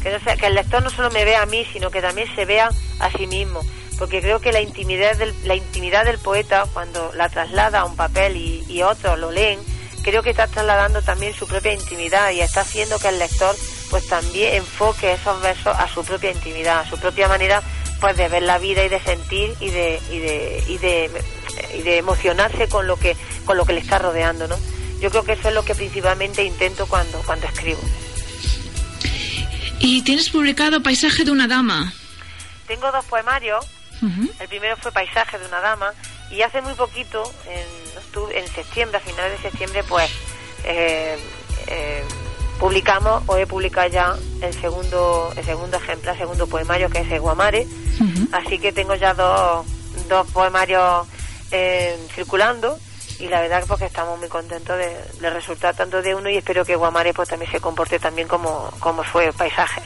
[0.03, 2.27] que no sea que el lector no solo me vea a mí, sino que también
[2.35, 3.61] se vea a sí mismo,
[3.97, 7.95] porque creo que la intimidad del, la intimidad del poeta cuando la traslada a un
[7.95, 9.61] papel y, y otros lo leen,
[10.03, 13.55] creo que está trasladando también su propia intimidad y está haciendo que el lector
[13.89, 17.63] pues también enfoque esos versos a su propia intimidad, a su propia manera
[18.03, 21.09] pues de ver la vida y de sentir y de y de y de,
[21.77, 24.57] y de emocionarse con lo que con lo que le está rodeando, ¿no?
[24.99, 27.79] Yo creo que eso es lo que principalmente intento cuando cuando escribo.
[29.79, 31.93] Y tienes publicado Paisaje de una dama.
[32.67, 33.65] Tengo dos poemarios.
[34.37, 35.93] El primero fue Paisaje de una dama
[36.29, 40.11] y hace muy poquito, en, octubre- en septiembre, a finales de septiembre, pues
[40.65, 41.17] eh,
[41.67, 42.03] eh,
[42.59, 47.19] publicamos o he publicado ya el segundo el segundo ejemplar, segundo poemario que es el
[47.19, 47.67] Guamare.
[48.31, 49.65] Así que tengo ya dos,
[50.09, 51.07] dos poemarios
[51.51, 52.77] eh, circulando
[53.19, 56.37] y la verdad pues que estamos muy contentos de- del resultado tanto de uno y
[56.37, 59.81] espero que Guamare pues también se comporte también como, como fue Paisaje.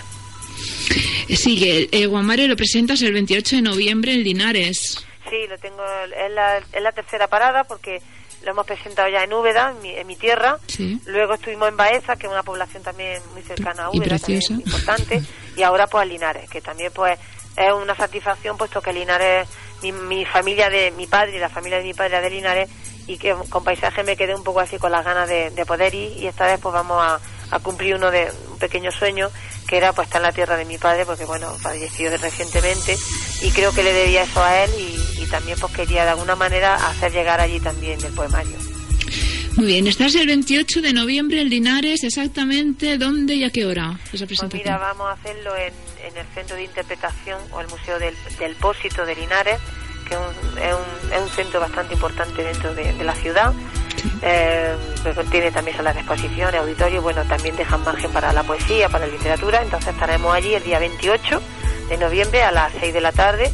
[1.35, 5.05] Sigue, el Guamare lo presentas el 28 de noviembre en Linares.
[5.29, 8.01] Sí, lo tengo, es la, es la tercera parada porque
[8.43, 10.57] lo hemos presentado ya en Úbeda, en mi, en mi tierra.
[10.67, 10.99] Sí.
[11.05, 14.41] Luego estuvimos en Baeza, que es una población también muy cercana a Y Úbeda, también
[14.49, 15.21] importante.
[15.55, 17.19] Y ahora pues en Linares, que también pues
[17.55, 19.47] es una satisfacción puesto que Linares,
[19.81, 22.69] mi, mi familia de mi padre y la familia de mi padre de Linares
[23.07, 25.95] y que con paisaje me quedé un poco así con las ganas de, de poder
[25.95, 27.19] ir y esta vez pues vamos a,
[27.51, 29.29] a cumplir uno de un pequeño sueño
[29.67, 32.97] que era pues estar en la tierra de mi padre porque bueno falleció recientemente
[33.41, 36.35] y creo que le debía eso a él y, y también pues quería de alguna
[36.35, 38.55] manera hacer llegar allí también el poemario.
[39.57, 43.99] Muy bien, estás el 28 de noviembre en Linares, exactamente dónde y a qué hora
[44.05, 44.61] esa pues presentación.
[44.63, 45.73] mira vamos a hacerlo en,
[46.05, 49.57] en el centro de interpretación o el museo del, del Pósito de Linares
[50.07, 53.51] que es un, es un, es un centro bastante importante dentro de, de la ciudad
[54.21, 54.75] eh,
[55.15, 59.13] contiene también salas de exposiciones, auditorios, bueno, también dejan margen para la poesía, para la
[59.13, 61.41] literatura, entonces estaremos allí el día 28
[61.89, 63.51] de noviembre a las 6 de la tarde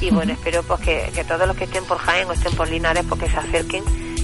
[0.00, 2.68] y bueno, espero pues que, que todos los que estén por Jaén o estén por
[2.68, 3.82] Linares pues que se acerquen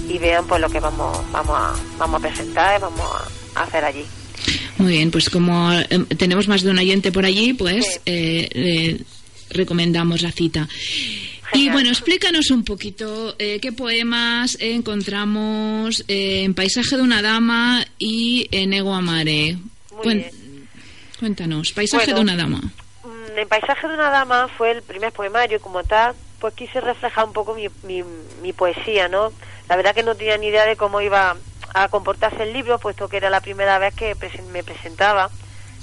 [0.08, 3.00] y vean pues lo que vamos vamos a, vamos a presentar, vamos
[3.54, 4.04] a, hacer allí.
[4.78, 5.86] Muy bien, pues como eh,
[6.16, 8.00] tenemos más de un oyente por allí, pues Sí.
[8.06, 9.00] eh,
[9.50, 10.68] recomendamos la cita.
[11.52, 17.84] Y bueno, explícanos un poquito eh, qué poemas encontramos eh, en Paisaje de una dama
[17.98, 19.56] y en Ego Amare.
[19.92, 20.30] Muy bien.
[21.18, 22.16] Cuéntanos, Paisaje Bueno.
[22.16, 22.58] de una dama.
[23.04, 26.80] Mm, El paisaje de una dama fue el primer poemario y como tal, pues quise
[26.80, 28.02] reflejar un poco mi, mi,
[28.42, 29.32] mi poesía, ¿no?
[29.68, 31.36] La verdad que no tenía ni idea de cómo iba
[31.74, 34.16] a comportarse el libro, puesto que era la primera vez que
[34.52, 35.30] me presentaba.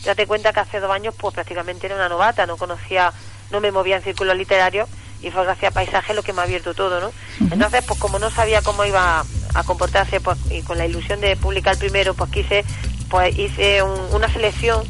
[0.04, 3.12] Date cuenta que hace dos años, pues prácticamente era una novata, no conocía,
[3.52, 4.90] no me movía en círculos literarios
[5.22, 7.12] y fue gracias a Paisaje lo que me ha abierto todo, ¿no?
[7.52, 11.36] Entonces, pues como no sabía cómo iba a comportarse, pues y con la ilusión de
[11.36, 12.64] publicar primero, pues quise,
[13.10, 14.84] pues hice un- una selección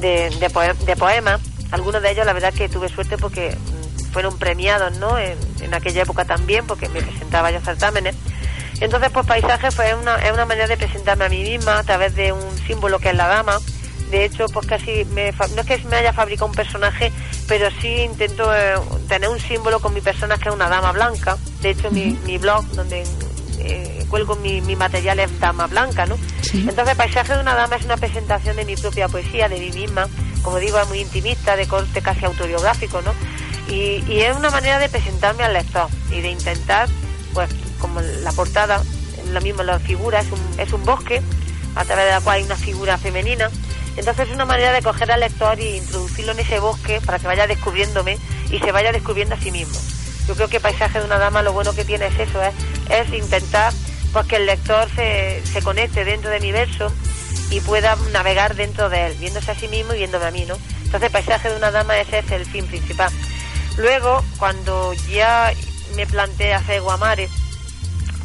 [0.00, 1.40] de, de, poe- de poemas.
[1.70, 5.18] Algunos de ellos, la verdad que tuve suerte porque mm, fueron premiados, ¿no?
[5.18, 8.16] En, en aquella época también, porque me presentaba yo a certámenes.
[8.80, 12.14] Entonces, pues paisaje es, una, es una manera de presentarme a mí misma a través
[12.14, 13.58] de un símbolo que es la dama.
[14.10, 17.12] De hecho, pues casi me, no es que me haya fabricado un personaje,
[17.50, 18.74] pero sí intento eh,
[19.08, 21.36] tener un símbolo con mi persona que es una dama blanca.
[21.60, 23.02] De hecho, mi, mi blog, donde
[23.58, 26.16] eh, cuelgo mi, mi material es dama blanca, ¿no?
[26.42, 26.64] Sí.
[26.68, 30.06] Entonces, Paisaje de una dama es una presentación de mi propia poesía, de mí misma.
[30.42, 33.12] Como digo, es muy intimista, de corte casi autobiográfico, ¿no?
[33.68, 36.88] Y, y es una manera de presentarme al lector y de intentar,
[37.34, 38.80] pues, como la portada,
[39.32, 41.20] lo mismo, la figura es un, es un bosque
[41.74, 43.50] a través de la cual hay una figura femenina.
[43.96, 47.26] Entonces es una manera de coger al lector y introducirlo en ese bosque para que
[47.26, 48.18] vaya descubriéndome
[48.50, 49.78] y se vaya descubriendo a sí mismo.
[50.26, 52.54] Yo creo que Paisaje de una dama lo bueno que tiene es eso, es,
[52.90, 53.72] es intentar
[54.12, 56.92] pues que el lector se, se conecte dentro de mi verso
[57.50, 60.56] y pueda navegar dentro de él, viéndose a sí mismo y viéndome a mí, ¿no?
[60.84, 63.12] Entonces Paisaje de una dama ese es el fin principal.
[63.76, 65.52] Luego, cuando ya
[65.94, 67.28] me planteé hacer Guamare,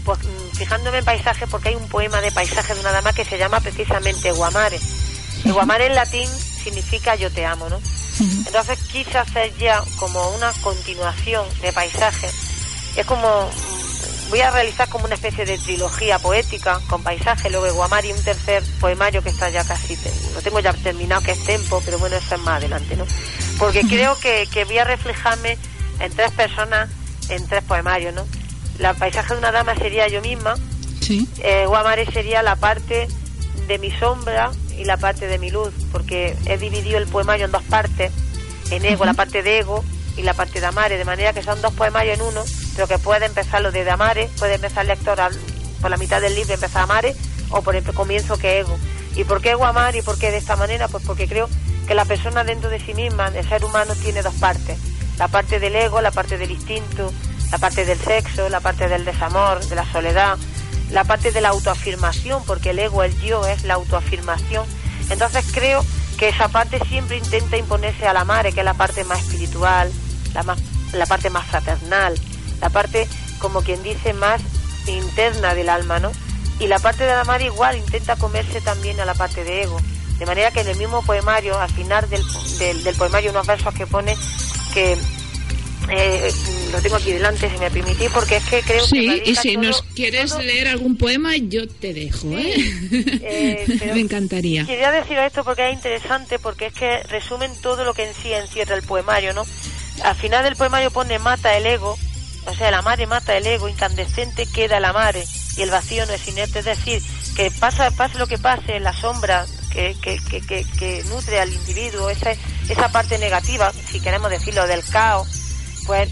[0.04, 3.26] pues mm, fijándome en paisaje, porque hay un poema de paisaje de una dama que
[3.26, 4.80] se llama precisamente Guamare.
[5.46, 6.28] El Guamare en latín
[6.64, 7.80] significa yo te amo, ¿no?
[8.20, 12.30] Entonces quise hacer ya como una continuación de paisaje.
[12.96, 17.66] Es como, mm, voy a realizar como una especie de trilogía poética con paisaje, luego
[17.66, 19.98] de Guamare y un tercer poemario que está ya casi,
[20.34, 23.06] lo tengo ya terminado, que es Tempo, pero bueno, eso es más adelante, ¿no?
[23.60, 25.58] Porque creo que, que voy a reflejarme
[26.00, 26.90] en tres personas,
[27.30, 28.26] en tres poemarios, ¿no?
[28.80, 30.56] La paisaje de una dama sería yo misma,
[31.02, 31.28] Sí.
[31.40, 33.08] eh, Guamare sería la parte
[33.68, 37.52] de mi sombra y la parte de mi luz, porque he dividido el poemario en
[37.52, 38.12] dos partes,
[38.72, 39.84] en ego, la parte de ego
[40.18, 42.44] y la parte de Amare, de manera que son dos poemarios en uno,
[42.76, 45.20] pero que puede empezarlo desde Amare, puede empezar el lector
[45.82, 47.16] por la mitad del libro empezar Amare
[47.50, 48.78] o por el comienzo que Ego.
[49.16, 50.88] ¿Y por qué Ego Amar y por qué de esta manera?
[50.88, 51.50] Pues porque creo
[51.88, 54.78] que la persona dentro de sí misma, el ser humano, tiene dos partes.
[55.18, 57.14] La parte del ego, la parte del instinto,
[57.52, 60.38] la parte del sexo, la parte del desamor, de la soledad,
[60.92, 64.66] la parte de la autoafirmación, porque el ego, el yo, es la autoafirmación.
[65.10, 65.84] Entonces creo
[66.18, 69.92] que esa parte siempre intenta imponerse a la madre, que es la parte más espiritual,
[70.34, 70.60] la, más,
[70.94, 72.20] la parte más fraternal,
[72.62, 73.08] la parte,
[73.40, 74.42] como quien dice, más
[74.88, 76.12] interna del alma, ¿no?
[76.60, 79.78] Y la parte de la madre igual intenta comerse también a la parte de ego.
[80.20, 82.24] De manera que en el mismo poemario, al final del,
[82.84, 84.16] del, poemario, unos versos que pone
[84.74, 84.98] que
[85.90, 86.32] eh,
[86.72, 88.88] lo tengo aquí delante, si me permitís, porque es que creo que...
[88.88, 92.56] Sí, y si nos quieres leer algún poema, yo te dejo, ¿eh?
[93.22, 94.66] eh me encantaría.
[94.66, 98.34] Quería decir esto porque es interesante, porque es que resumen todo lo que en sí
[98.34, 99.46] encierra el poemario, ¿no?
[100.04, 101.98] Al final del poemario pone mata el ego,
[102.46, 105.24] o sea, la madre mata el ego, incandescente queda la madre
[105.58, 107.02] y el vacío no es inerte, es decir,
[107.36, 112.10] que pasa, pase lo que pase, la sombra que, que, que, que, nutre al individuo,
[112.10, 112.32] esa,
[112.70, 115.45] esa parte negativa, si queremos decirlo, del caos,
[115.86, 116.10] pues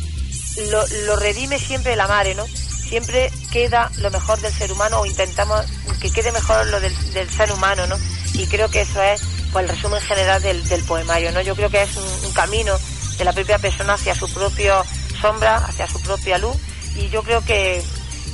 [0.69, 2.45] lo, lo redime siempre la madre, ¿no?
[2.47, 5.65] Siempre queda lo mejor del ser humano o intentamos
[6.01, 7.97] que quede mejor lo del, ser humano, ¿no?
[8.33, 9.21] Y creo que eso es
[9.51, 11.41] pues el resumen general del, del poemario, ¿no?
[11.41, 12.77] Yo creo que es un, camino
[13.17, 14.83] de la propia persona hacia su propia
[15.21, 16.57] sombra, hacia su propia luz,
[16.95, 17.81] y yo creo que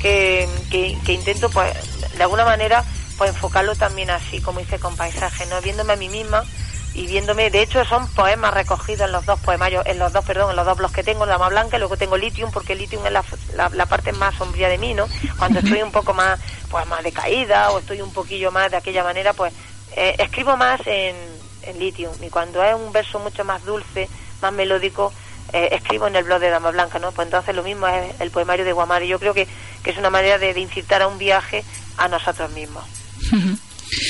[0.01, 1.73] que, que, intento, pues,
[2.15, 2.85] de alguna manera,
[3.17, 5.61] pues enfocarlo también así, como hice con paisaje, ¿no?
[5.61, 6.45] Viéndome a mí misma
[6.93, 10.51] y viéndome, de hecho son poemas recogidos en los dos poemarios, en los dos, perdón,
[10.51, 13.11] en los dos blogs que tengo, más blanca y luego tengo Lithium, porque Lithium es
[13.11, 13.23] la,
[13.69, 15.07] la, parte más sombría de mí, ¿no?
[15.37, 19.03] Cuando estoy un poco más, pues más decaída o estoy un poquillo más de aquella
[19.03, 19.53] manera, pues
[19.95, 21.15] eh, escribo más en,
[21.63, 24.09] en Lithium y cuando es un verso mucho más dulce,
[24.41, 25.13] más melódico,
[25.51, 27.11] eh, escribo en el blog de Dama Blanca, ¿no?
[27.11, 29.07] Pues entonces lo mismo es el poemario de Guamari.
[29.07, 29.47] Yo creo que,
[29.83, 31.63] que es una manera de, incitar a un viaje
[31.97, 32.83] a nosotros mismos.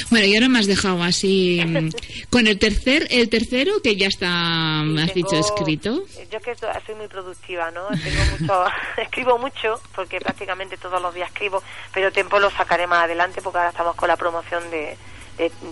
[0.09, 1.89] Bueno, y ahora me has dejado así mm,
[2.29, 6.03] con el tercer, el tercero que ya está, me has dicho, escrito.
[6.31, 7.87] Yo que soy muy productiva, ¿no?
[7.89, 8.65] Tengo mucho,
[9.01, 11.63] escribo mucho porque prácticamente todos los días escribo,
[11.93, 14.97] pero tiempo lo sacaré más adelante porque ahora estamos con la promoción de,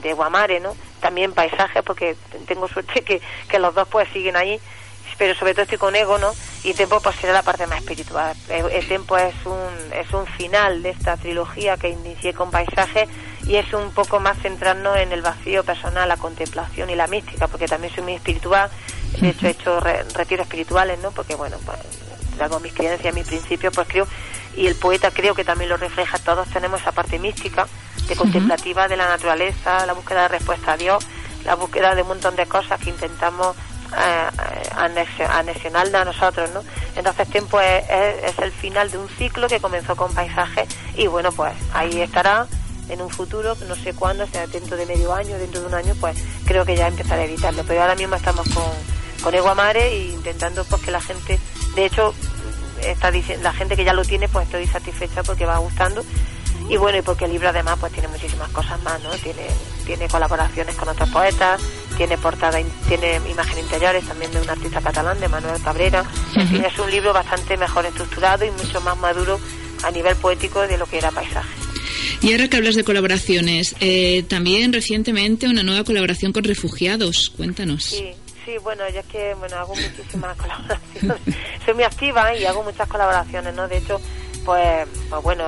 [0.02, 0.76] de, Guamare, ¿no?
[1.02, 2.16] También paisajes porque
[2.48, 4.60] tengo suerte que, que los dos pues siguen ahí
[5.18, 6.32] pero sobre todo estoy con ego, ¿no?
[6.64, 8.36] Y Tempo pues será la parte más espiritual.
[8.50, 13.08] El, Tempo es un, es un final de esta trilogía que inicié con paisaje
[13.48, 17.48] y es un poco más centrarnos en el vacío personal, la contemplación y la mística,
[17.48, 18.70] porque también soy muy espiritual,
[19.20, 21.12] de hecho he hecho retiros espirituales, ¿no?
[21.12, 21.80] Porque bueno, pues
[22.42, 24.08] hago mis creencias, mis principios, pues creo,
[24.56, 27.68] y el poeta creo que también lo refleja, todos tenemos esa parte mística,
[28.08, 31.06] de contemplativa de la naturaleza, la búsqueda de respuesta a Dios,
[31.46, 33.56] la búsqueda de un montón de cosas que intentamos
[34.76, 36.62] anexional a nosotros, ¿no?
[36.96, 41.32] Entonces tiempo es, es, el final de un ciclo que comenzó con paisajes y bueno,
[41.32, 42.48] pues ahí estará
[42.90, 45.94] en un futuro, no sé cuándo, sea dentro de medio año, dentro de un año,
[46.00, 47.64] pues creo que ya empezaré a editarlo.
[47.68, 48.64] Pero ahora mismo estamos con,
[49.22, 51.40] con Eguamare e intentando pues que la gente,
[51.76, 52.14] de hecho,
[52.82, 56.04] está diciendo, la gente que ya lo tiene, pues estoy satisfecha porque va gustando
[56.70, 59.48] y bueno y porque el libro además pues tiene muchísimas cosas más no tiene
[59.86, 61.62] tiene colaboraciones con otros poetas
[61.98, 66.64] tiene portada tiene imágenes interiores también de un artista catalán de Manuel Cabrera en fin
[66.64, 69.40] es un libro bastante mejor estructurado y mucho más maduro
[69.84, 71.50] a nivel poético de lo que era paisaje
[72.22, 77.84] y ahora que hablas de colaboraciones eh, también recientemente una nueva colaboración con refugiados cuéntanos
[77.86, 78.14] sí
[78.46, 81.18] Sí, bueno, yo es que bueno, hago muchísimas colaboraciones.
[81.66, 83.68] Soy muy activa y hago muchas colaboraciones, ¿no?
[83.68, 84.00] De hecho,
[84.46, 85.44] pues, pues bueno,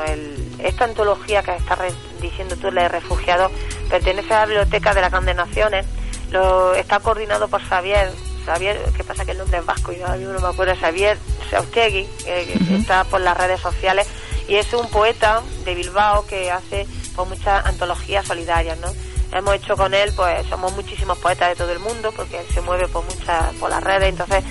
[0.61, 1.79] esta antología que estás
[2.21, 3.49] diciendo tú, la de refugiados,
[3.89, 5.85] pertenece a la Biblioteca de las Grandes Naciones,
[6.31, 8.11] lo, está coordinado por Xavier,
[8.45, 11.17] Xavier, ¿qué pasa que el nombre es vasco y ahora mismo no me acuerdo, Xavier
[11.49, 14.07] Saustegui, que, está por las redes sociales,
[14.47, 18.87] y es un poeta de Bilbao que hace pues, muchas antologías solidarias, ¿no?
[19.31, 22.61] hemos hecho con él, pues somos muchísimos poetas de todo el mundo, porque él se
[22.61, 24.43] mueve por muchas, por las redes, entonces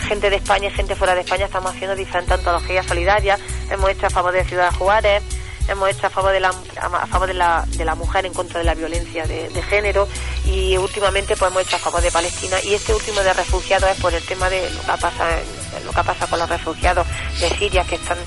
[0.00, 4.06] gente de España y gente fuera de España estamos haciendo diferentes antologías solidarias, hemos hecho
[4.06, 5.22] a favor de Ciudad Juárez,
[5.68, 8.58] hemos hecho a favor de la a favor de la, de la mujer en contra
[8.58, 10.08] de la violencia de, género
[10.44, 14.00] y últimamente pues hemos hecho a favor de Palestina y este último de refugiados es
[14.00, 15.38] por el tema de lo que pasa
[15.84, 17.06] lo que pasa con los refugiados
[17.40, 18.18] de Siria que están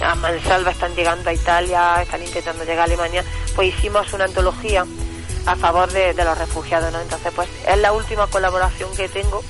[0.00, 3.24] a mansalva están llegando a Italia están intentando llegar a Alemania
[3.54, 4.84] pues hicimos una antología
[5.46, 7.00] a favor de, los refugiados, ¿no?
[7.00, 9.42] Entonces, pues es la última colaboración que tengo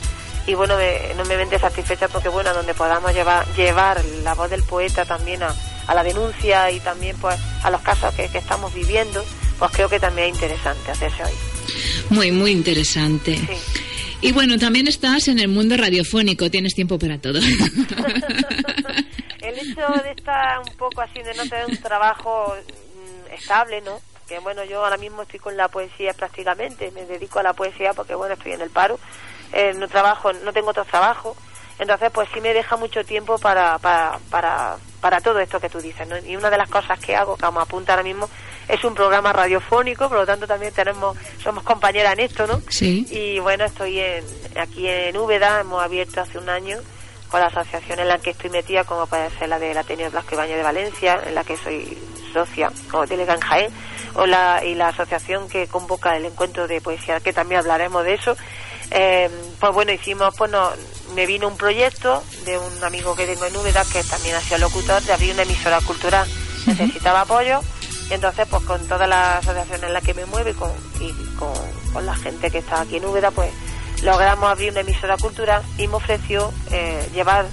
[0.46, 4.50] y bueno, me, no me vende satisfecha porque bueno, donde podamos llevar, llevar la voz
[4.50, 5.54] del poeta también a,
[5.86, 9.24] a la denuncia y también pues a los casos que, que, estamos viviendo,
[9.58, 11.32] pues creo que también es interesante hacerse hoy.
[12.10, 13.38] Muy, muy interesante.
[14.20, 17.38] Y bueno, también estás en el mundo radiofónico, tienes tiempo para todo.
[19.42, 24.00] el hecho de estar un poco así, de no tener un trabajo mm, estable, ¿no?
[24.28, 27.92] Que bueno, yo ahora mismo estoy con la poesía prácticamente, me dedico a la poesía
[27.94, 29.00] porque bueno, estoy en el paro,
[29.52, 31.36] eh, no trabajo, no tengo otro trabajo,
[31.80, 35.80] entonces pues sí me deja mucho tiempo para, para, para, para todo esto que tú
[35.80, 36.16] dices, ¿no?
[36.16, 38.30] Y una de las cosas que hago, que vamos a apuntar ahora mismo,
[38.68, 42.62] es un programa radiofónico, por lo tanto también tenemos, somos compañeras en esto, ¿no?
[42.68, 43.04] Sí.
[43.10, 44.24] Y bueno, estoy en,
[44.56, 46.78] aquí en Úbeda, hemos abierto hace un año
[47.28, 50.36] con la asociación en la que estoy metida, como puede ser la del Ateneo Blasco
[50.36, 51.98] Ibañez de Valencia, en la que soy
[52.32, 53.72] socia como delegada en Jaén,
[54.14, 58.14] o la, y la asociación que convoca el encuentro de poesía, que también hablaremos de
[58.14, 58.36] eso.
[58.90, 59.28] Eh,
[59.58, 60.70] pues bueno, hicimos, pues no,
[61.14, 64.58] me vino un proyecto de un amigo que tengo en Úbeda, que también ha sido
[64.58, 66.28] locutor, de abrir una emisora cultural.
[66.66, 67.60] Necesitaba apoyo
[68.10, 71.12] y entonces, pues con todas las asociaciones en las que me muevo y con, y
[71.36, 71.52] con,
[71.92, 73.50] con la gente que está aquí en Úbeda, pues
[74.02, 77.46] logramos abrir una emisora cultural y me ofreció eh, llevar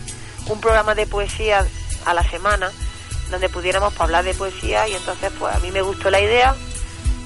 [0.48, 1.66] un programa de poesía
[2.06, 2.72] a la semana
[3.30, 6.56] donde pudiéramos pues, hablar de poesía y entonces pues a mí me gustó la idea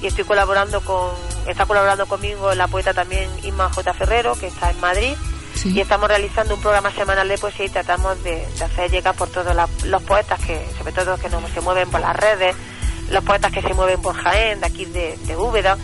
[0.02, 1.12] y estoy colaborando con
[1.48, 3.94] está colaborando conmigo la poeta también Inma J.
[3.94, 5.16] Ferrero que está en Madrid
[5.56, 5.72] Sí.
[5.76, 9.30] y estamos realizando un programa semanal de poesía y tratamos de, de hacer llegar por
[9.30, 12.56] todos la- los poetas que sobre todo que no se mueven por las redes
[13.10, 15.78] los poetas que se mueven por Jaén de aquí de, de Úbeda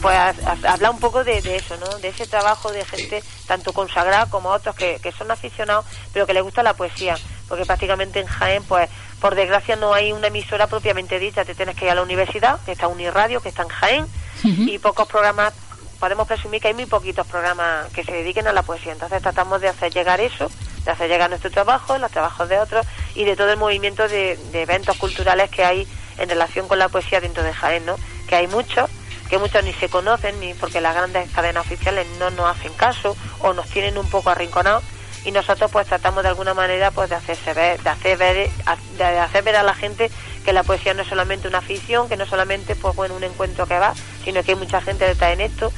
[0.00, 3.22] pues a- a- hablar un poco de, de eso no de ese trabajo de gente
[3.46, 7.16] tanto consagrada como otros que, que son aficionados pero que les gusta la poesía
[7.48, 8.88] porque prácticamente en Jaén pues
[9.20, 11.44] por desgracia no hay una emisora propiamente dicha.
[11.44, 14.06] Te tienes que ir a la universidad que está Uniradio que está en Jaén
[14.44, 15.52] y pocos programas
[15.98, 18.92] podemos presumir que hay muy poquitos programas que se dediquen a la poesía.
[18.92, 20.50] Entonces tratamos de hacer llegar eso,
[20.84, 24.36] de hacer llegar nuestro trabajo, los trabajos de otros y de todo el movimiento de,
[24.52, 25.86] de eventos culturales que hay
[26.18, 27.96] en relación con la poesía dentro de Jaén, ¿no?
[28.28, 28.90] Que hay muchos,
[29.28, 33.16] que muchos ni se conocen, ni porque las grandes cadenas oficiales no nos hacen caso
[33.40, 34.82] o nos tienen un poco arrinconados
[35.24, 38.50] y nosotros pues tratamos de alguna manera pues de hacerse ver, de hacer ver,
[38.96, 40.10] de hacer ver a la gente
[40.48, 43.66] que la poesía no es solamente una afición, que no solamente pues bueno un encuentro
[43.66, 43.92] que va,
[44.24, 45.70] sino que hay mucha gente detrás en esto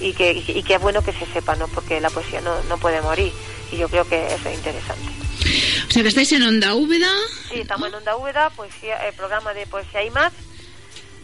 [0.00, 1.68] y que, y que es bueno que se sepa, ¿no?
[1.68, 3.32] Porque la poesía no, no puede morir
[3.70, 5.06] y yo creo que eso es interesante.
[5.86, 7.06] O sea que estáis en Onda Úbeda.
[7.48, 10.32] Sí, estamos en Onda Úbeda, poesía, el programa de Poesía y más,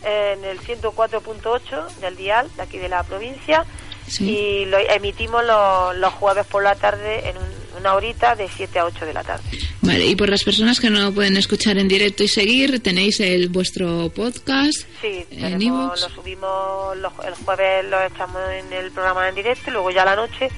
[0.04, 3.64] en el 104.8 del dial de aquí de la provincia
[4.06, 4.30] Sí.
[4.30, 8.78] y lo emitimos los, los jueves por la tarde en un- una horita de 7
[8.78, 9.42] a 8 de la tarde.
[9.82, 13.48] Vale, y por las personas que no pueden escuchar en directo y seguir, tenéis el
[13.50, 19.28] vuestro podcast Sí, en tenemos, lo subimos los- el jueves lo echamos en el programa
[19.28, 20.48] en directo y luego ya a la noche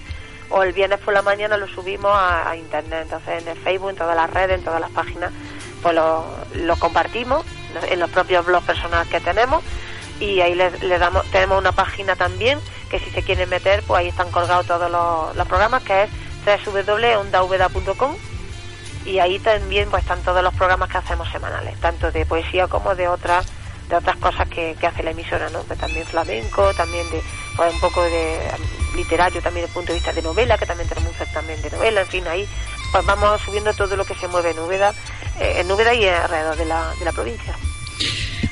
[0.49, 3.01] o el viernes por la mañana lo subimos a, a internet.
[3.03, 5.33] Entonces en el Facebook, en todas las redes, en todas las páginas,
[5.83, 7.45] pues lo, lo compartimos
[7.91, 9.63] en los propios blogs personales que tenemos
[10.21, 12.59] y ahí le, le damos tenemos una página también
[12.91, 16.11] que si se quieren meter pues ahí están colgados todos los, los programas que es
[16.47, 18.17] www.ondauveda.com
[19.05, 22.95] y ahí también pues están todos los programas que hacemos semanales, tanto de poesía como
[22.95, 23.47] de otras
[23.89, 25.61] de otras cosas que, que hace la emisora, ¿no?
[25.61, 27.23] Pues también flamenco, también de
[27.57, 30.67] pues un poco de um, literario también desde el punto de vista de novela, que
[30.67, 32.49] también tenemos un certamen de novela, en fin, ahí
[32.91, 34.93] pues vamos subiendo todo lo que se mueve en Úbeda,
[35.41, 37.55] eh, en Úbeda y alrededor de la, de la provincia.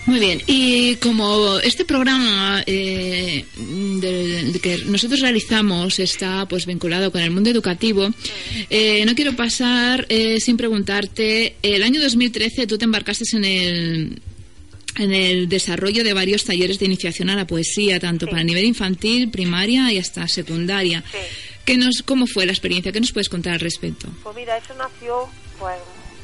[0.07, 7.11] Muy bien, y como este programa eh, de- de que nosotros realizamos está pues vinculado
[7.11, 8.11] con el mundo educativo,
[8.69, 14.23] eh, no quiero pasar eh, sin preguntarte, el año 2013 tú te embarcaste en el
[14.97, 18.31] en el desarrollo de varios talleres de iniciación a la poesía, tanto Sí.
[18.31, 21.03] para nivel infantil, primaria y hasta secundaria.
[21.11, 21.19] Sí.
[21.65, 22.93] ¿Qué nos, ¿Cómo fue la experiencia?
[22.93, 24.07] ¿Qué nos puedes contar al respecto?
[24.23, 25.29] Pues mira, eso nació
[25.59, 25.75] pues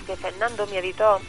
[0.06, 1.20] de Fernando, mi editor.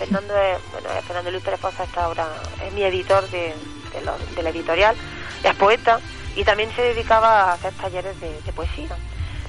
[0.00, 2.26] Fernando es, bueno, Fernando Luis Pérez Poza está ahora,
[2.66, 3.54] es mi editor de,
[3.92, 4.96] de, lo- la editorial,
[5.44, 6.00] es poeta
[6.34, 8.96] y también se dedicaba a hacer talleres de, de poesía.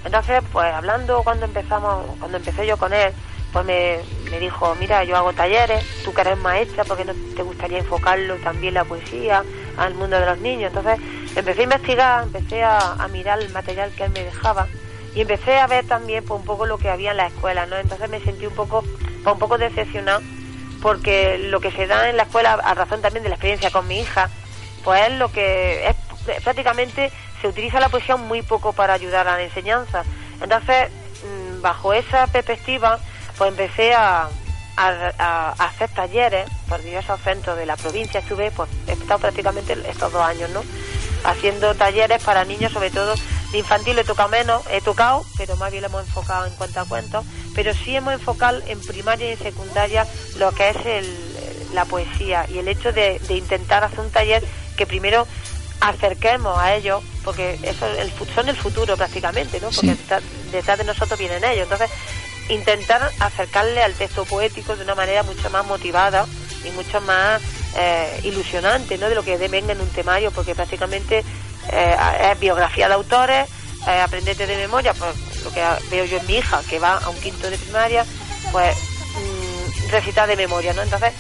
[0.04, 3.14] Entonces, pues hablando cuando empezamos, cuando empecé yo con él,
[3.54, 4.00] pues me,
[4.30, 8.36] me dijo, mira, yo hago talleres, tú que eres maestra, porque no te gustaría enfocarlo
[8.38, 9.44] también la poesía
[9.78, 10.74] al mundo de los niños?
[10.76, 11.00] Entonces
[11.36, 14.68] empecé a investigar, empecé a, a mirar el material que él me dejaba
[15.16, 17.78] y empecé a ver también pues, un poco lo que había en la escuela, ¿no?
[17.78, 18.84] Entonces me sentí un poco,
[19.24, 20.22] pues, un poco decepcionada
[20.82, 23.88] porque lo que se da en la escuela, a razón también de la experiencia con
[23.88, 24.30] mi hija,
[24.84, 25.96] pues es lo que es
[26.44, 27.12] prácticamente
[27.42, 30.04] se utiliza la poesía muy poco para ayudar a la enseñanza.
[30.42, 30.90] Entonces,
[31.24, 33.00] mm, bajo esa perspectiva,
[33.38, 34.30] pues empecé a-
[34.78, 38.20] a hacer talleres por diversos centros de la provincia.
[38.20, 40.64] Estuve, pues he estado prácticamente estos dos años, ¿no?
[41.24, 43.14] Haciendo talleres para niños, sobre todo
[43.52, 47.26] de infantil he tocado menos, he tocado, pero más bien lo hemos enfocado en cuentacuentos,
[47.54, 52.46] pero sí hemos enfocado en primaria y en secundaria lo que es el, la poesía
[52.50, 54.44] y el hecho de, de intentar hacer un taller
[54.78, 55.28] que primero
[55.82, 59.70] acerquemos a ellos, porque eso el, son el futuro prácticamente, ¿no?
[59.72, 59.98] Porque
[60.52, 61.64] detrás de nosotros vienen ellos.
[61.64, 61.90] Entonces,
[62.50, 66.26] intentar acercarle al texto poético de una manera mucho más motivada
[66.64, 67.42] y mucho más
[67.78, 69.10] eh, ilusionante, ¿no?
[69.10, 71.24] De lo que venga en un temario, porque prácticamente
[71.72, 71.96] eh,
[72.32, 73.50] es biografía de autores,
[73.88, 77.10] eh, aprendete de memoria, pues lo que veo yo en mi hija, que va a
[77.10, 78.06] un quinto de primaria,
[78.52, 80.82] pues mm, recitar de memoria, ¿no?
[80.82, 81.14] Entonces,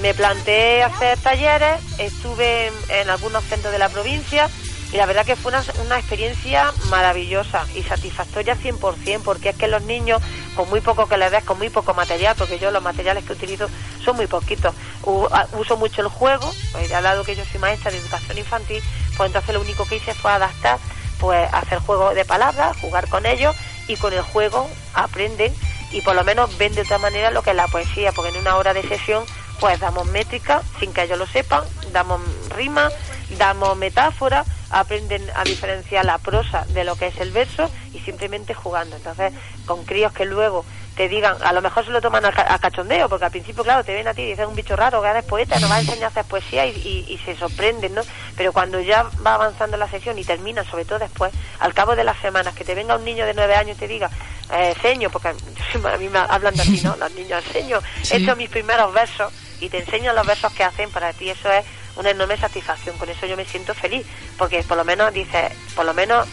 [0.00, 4.48] me planteé hacer talleres, estuve en, algunos centros de la provincia
[4.92, 9.82] y la verdad que fue una, experiencia maravillosa y satisfactoria 100%, porque es que los
[9.82, 10.22] niños,
[10.54, 13.34] con muy poco que les des, con muy poco material, porque yo los materiales que
[13.34, 13.68] utilizo
[14.02, 18.38] son muy poquitos, uso mucho el juego, pues dado que yo soy maestra de educación
[18.38, 18.82] infantil,
[19.18, 20.78] pues entonces lo único que hice fue adaptar,
[21.18, 23.54] pues hacer juegos de palabras, jugar con ellos
[23.88, 25.52] y con el juego aprenden
[25.90, 28.38] y por lo menos ven de otra manera lo que es la poesía, porque en
[28.38, 29.24] una hora de sesión
[29.58, 32.90] pues damos métrica sin que ellos lo sepan, damos rima,
[33.36, 38.54] damos metáfora, aprenden a diferenciar la prosa de lo que es el verso y simplemente
[38.54, 38.96] jugando.
[38.96, 39.32] Entonces,
[39.66, 40.64] con críos que luego
[40.98, 43.94] te digan, a lo mejor se lo toman a, cachondeo, porque al principio, claro, te
[43.94, 46.06] ven a ti y dicen un bicho raro, que eres poeta, nos va a enseñar
[46.06, 48.02] a hacer poesía y, se sorprenden, ¿no?
[48.36, 52.02] Pero cuando ya va avanzando la sesión y termina, sobre todo después, al cabo de
[52.02, 54.10] las semanas, que te venga un niño de nueve años y te diga,
[54.52, 55.28] eh, seño, porque
[55.84, 56.96] a mí me hablan de así, ¿no?
[56.96, 57.78] Los niños, seño,
[58.10, 61.48] he hecho mis primeros versos y te enseñan los versos que hacen, para ti eso
[61.52, 62.98] es una enorme satisfacción.
[62.98, 64.04] Con eso yo me siento feliz,
[64.36, 66.26] porque por lo menos, dice, por lo menos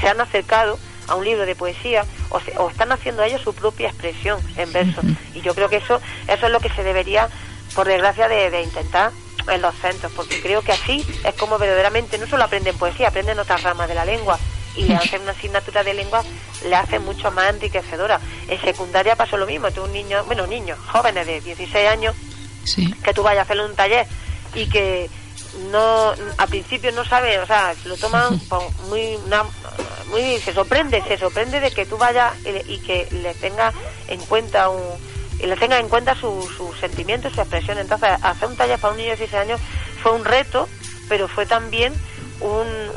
[0.00, 0.78] se han acercado
[1.08, 5.04] a un libro de poesía o, o están haciendo ellos su propia expresión en versos.
[5.34, 7.28] Y yo creo que eso, eso es lo que se debería,
[7.74, 9.12] por desgracia, de, intentar
[9.48, 13.38] en los centros, porque creo que así es como verdaderamente no solo aprenden poesía, aprenden
[13.38, 14.38] otras ramas de la lengua
[14.74, 16.22] y le hacen una asignatura de lengua,
[16.64, 18.20] le hace mucho más enriquecedora.
[18.48, 22.14] En secundaria pasó lo mismo, tú un niño, bueno, niños, jóvenes de 16 años,
[23.02, 24.06] que tú vayas a hacerle un taller
[24.54, 25.08] y que
[25.70, 28.40] no a principio no sabe, o sea, lo toman
[28.88, 29.18] muy
[30.10, 33.72] muy se sorprende, se sorprende de que tú vayas y, que le tenga
[34.08, 34.82] en cuenta un
[35.38, 37.76] y le tenga en cuenta sus su sentimientos, su expresión.
[37.76, 39.60] Entonces, hacer un taller para un niño de 16 años
[40.02, 40.66] fue un reto,
[41.10, 41.92] pero fue también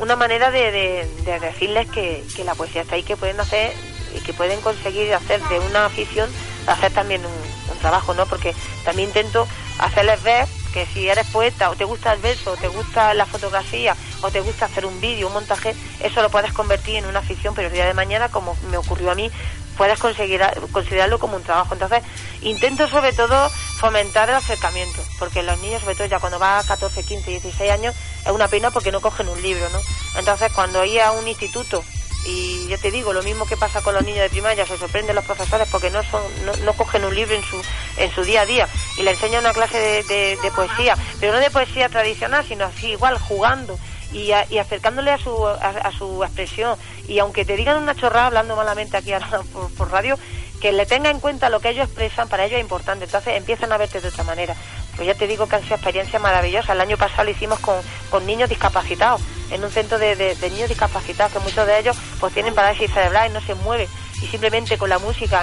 [0.00, 1.06] una manera de,
[1.40, 3.72] decirles que, que, la poesía está ahí, que pueden hacer
[4.16, 6.30] y que pueden conseguir hacer de una afición,
[6.66, 8.26] hacer también un, un trabajo, ¿no?
[8.26, 8.54] Porque
[8.84, 9.46] también intento
[9.78, 13.26] hacerles ver que si eres poeta o te gusta el verso, o te gusta la
[13.26, 17.20] fotografía o te gusta hacer un vídeo, un montaje, eso lo puedes convertir en una
[17.20, 19.30] afición, pero el día de mañana, como me ocurrió a mí,
[19.76, 20.42] puedes conseguir
[20.72, 21.72] considerarlo como un trabajo.
[21.72, 22.02] Entonces,
[22.42, 23.48] intento sobre todo
[23.78, 27.70] fomentar el acercamiento, porque los niños, sobre todo ya cuando va a 14, 15, 16
[27.70, 27.94] años,
[28.24, 29.78] es una pena porque no cogen un libro, ¿no?
[30.18, 31.82] Entonces, cuando ir a un instituto
[32.26, 35.16] y yo te digo, lo mismo que pasa con los niños de primaria, se sorprenden
[35.16, 36.22] los profesores porque no son
[36.64, 37.62] no, cogen un libro en su
[37.96, 38.68] en su día a día
[38.98, 43.18] y le enseñan una clase de, poesía, pero no de poesía tradicional, sino así igual
[43.18, 43.78] jugando
[44.12, 46.76] y, y acercándole a su a, su expresión
[47.08, 49.12] y aunque te digan una chorrada hablando malamente aquí
[49.52, 50.18] por, por radio,
[50.60, 53.72] que le tenga en cuenta lo que ellos expresan, para ellos es importante, entonces empiezan
[53.72, 54.54] a verte de otra manera.
[55.00, 56.74] Pues ya te digo que han sido experiencias maravillosas.
[56.74, 57.74] El año pasado lo hicimos con,
[58.10, 62.54] con niños discapacitados, en un centro de, niños discapacitados, que muchos de ellos pues tienen
[62.54, 63.88] parálisis cerebral y no se mueven.
[64.20, 65.40] Y simplemente con la música,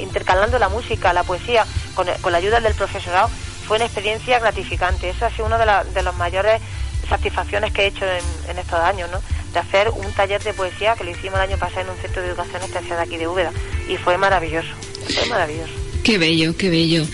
[0.00, 3.28] intercalando la música, la poesía, con, con, la ayuda del profesorado,
[3.68, 5.08] fue una experiencia gratificante.
[5.08, 6.60] Eso ha sido una de, la, de las mayores
[7.08, 9.20] satisfacciones que he hecho en, en, estos años, ¿no?
[9.52, 12.20] De hacer un taller de poesía que lo hicimos el año pasado en un centro
[12.20, 13.52] de educación especial aquí de Úbeda.
[13.86, 14.74] Y fue maravilloso,
[15.14, 15.81] fue maravilloso.
[16.02, 17.06] Qué bello, qué bello.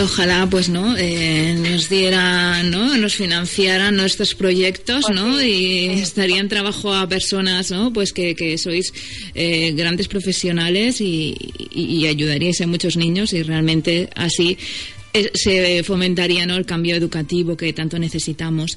[0.00, 0.96] Ojalá, pues, ¿no?
[0.98, 2.96] Eh, nos dieran, ¿no?
[2.96, 5.40] Nos financiaran nuestros proyectos, pues ¿no?
[5.40, 7.92] y estarían trabajo a personas, ¿no?
[7.92, 8.92] Pues que, que sois
[9.34, 11.36] eh, grandes profesionales y,
[11.70, 14.58] y, ayudaríais a muchos niños y realmente así
[15.12, 16.56] eh, se fomentaría, ¿no?
[16.56, 18.76] El cambio educativo que tanto necesitamos.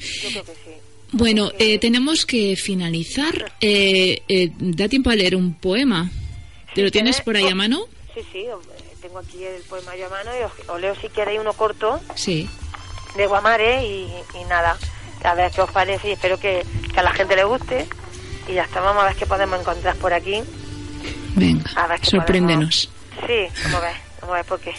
[1.14, 1.51] Bueno,
[1.82, 3.53] tenemos que finalizar.
[4.60, 6.12] ¿Da tiempo a leer un poema?
[6.76, 7.88] ¿Te lo tienes por ahí a mano?
[8.14, 8.43] Sí, sí,
[9.18, 11.99] tengo aquí el poema a mano y os, leo si queréis uno corto.
[12.15, 12.49] Sí.
[13.15, 14.09] De Guamare y,
[14.49, 14.78] nada,
[15.24, 16.65] a ver qué os parece y espero que,
[16.95, 17.88] a la gente le guste.
[18.47, 20.41] Y ya está, vamos a ver qué podemos encontrar por aquí.
[21.36, 21.70] Venga,
[22.01, 22.89] sorpréndenos.
[23.26, 24.07] Sí, a ver.
[24.20, 24.74] Vamos a ver, porque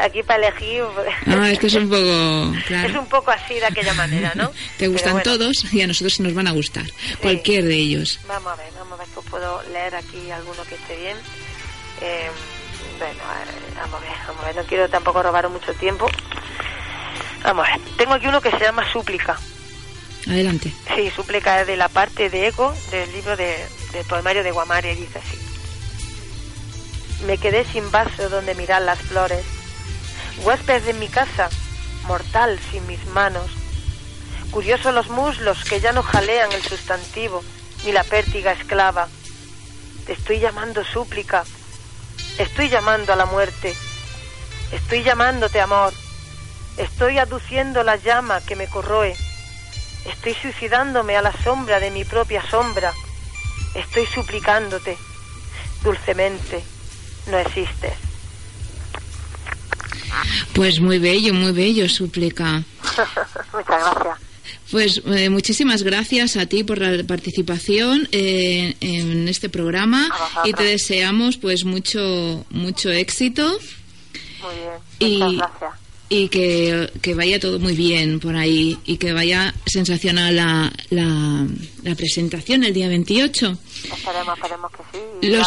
[0.00, 0.82] aquí para elegir...
[1.26, 2.74] Ah, es que es un poco...
[2.74, 4.50] Es un poco así de aquella manera, ¿no?
[4.78, 6.84] Te gustan todos y a nosotros nos van a gustar.
[7.22, 8.18] Cualquier de ellos.
[8.26, 11.16] Vamos a ver, vamos a ver si puedo leer aquí alguno que esté bien.
[12.00, 12.30] Eh,
[13.00, 13.22] bueno,
[13.76, 16.06] vamos a ver, vamos a ver, no quiero tampoco robar mucho tiempo.
[17.42, 19.38] Vamos a ver, tengo aquí uno que se llama Súplica.
[20.26, 20.72] Adelante.
[20.94, 24.94] Sí, Súplica es de la parte de eco del libro de, del poemario de Guamare,
[24.94, 25.38] dice así.
[27.24, 29.44] Me quedé sin vaso donde mirar las flores,
[30.42, 31.48] huésped de mi casa,
[32.06, 33.50] mortal sin mis manos.
[34.50, 37.42] Curiosos los muslos que ya no jalean el sustantivo,
[37.84, 39.08] ni la pértiga esclava.
[40.06, 41.44] Te estoy llamando súplica,
[42.42, 43.74] estoy llamando a la muerte,
[44.72, 45.92] estoy llamándote amor,
[46.78, 49.14] estoy aduciendo la llama que me corroe,
[50.06, 52.92] estoy suicidándome a la sombra de mi propia sombra,
[53.74, 54.96] estoy suplicándote,
[55.82, 56.64] dulcemente,
[57.26, 57.92] no existes.
[60.54, 62.62] Pues muy bello, muy bello, súplica.
[63.52, 64.29] Muchas gracias.
[64.70, 70.08] Pues eh, muchísimas gracias a ti por la participación eh, en este programa
[70.44, 73.58] y te deseamos pues mucho mucho éxito.
[74.42, 75.18] Muy bien.
[75.18, 75.72] Muchas gracias.
[76.12, 81.46] Y que, que, vaya todo muy bien por ahí y que vaya sensacional la, la,
[81.84, 83.58] la presentación el día 28.
[83.84, 85.28] Esperemos, esperemos que sí.
[85.28, 85.46] Los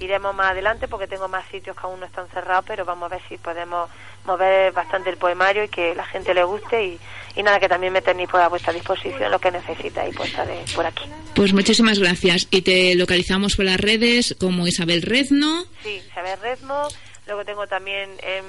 [0.00, 3.16] iremos más adelante porque tengo más sitios que aún no están cerrados, pero vamos a
[3.16, 3.88] ver si podemos
[4.24, 7.00] mover bastante el poemario y que la gente le guste y,
[7.34, 10.86] y nada, que también me tenéis a vuestra disposición lo que necesitáis pues estaré por
[10.86, 11.04] aquí.
[11.34, 15.64] Pues muchísimas gracias y te localizamos por las redes como Isabel Rezno.
[15.82, 16.88] Sí, Isabel Rezno,
[17.26, 18.44] luego tengo también en,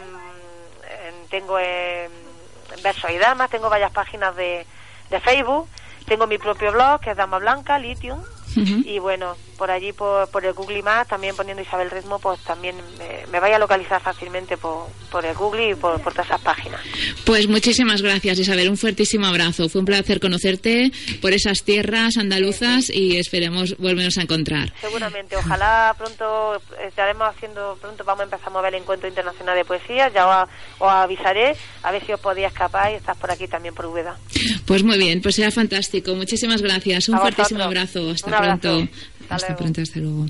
[1.30, 2.12] tengo en,
[2.82, 4.66] Verso y Damas, tengo varias páginas de,
[5.10, 5.68] de Facebook,
[6.06, 7.78] tengo mi propio blog que es Dama Blanca,
[8.56, 12.76] Y bueno, por allí, por, por el Google Maps, también poniendo Isabel Ritmo, pues también
[13.32, 16.82] me, vaya a localizar fácilmente por, por el Google y por, por, todas esas páginas.
[17.26, 18.70] Pues muchísimas gracias, Isabel.
[18.70, 19.70] Un fuertísimo abrazo.
[19.70, 20.92] Fue un placer conocerte
[21.22, 24.74] por esas tierras andaluzas y esperemos volvernos a encontrar.
[24.82, 25.36] Seguramente.
[25.38, 30.10] Ojalá pronto estaremos haciendo, pronto vamos a empezar a mover el Encuentro Internacional de Poesía.
[30.14, 30.50] Ya os,
[30.80, 34.18] avisaré a ver si os podía escapar y estás por aquí también por Úbeda.
[34.66, 36.16] Pues muy bien, pues será fantástico.
[36.16, 37.10] Muchísimas gracias.
[37.10, 38.12] Un fuertísimo abrazo.
[38.12, 38.88] Hasta pronto.
[39.30, 40.26] Hasta, pronto, hasta luego.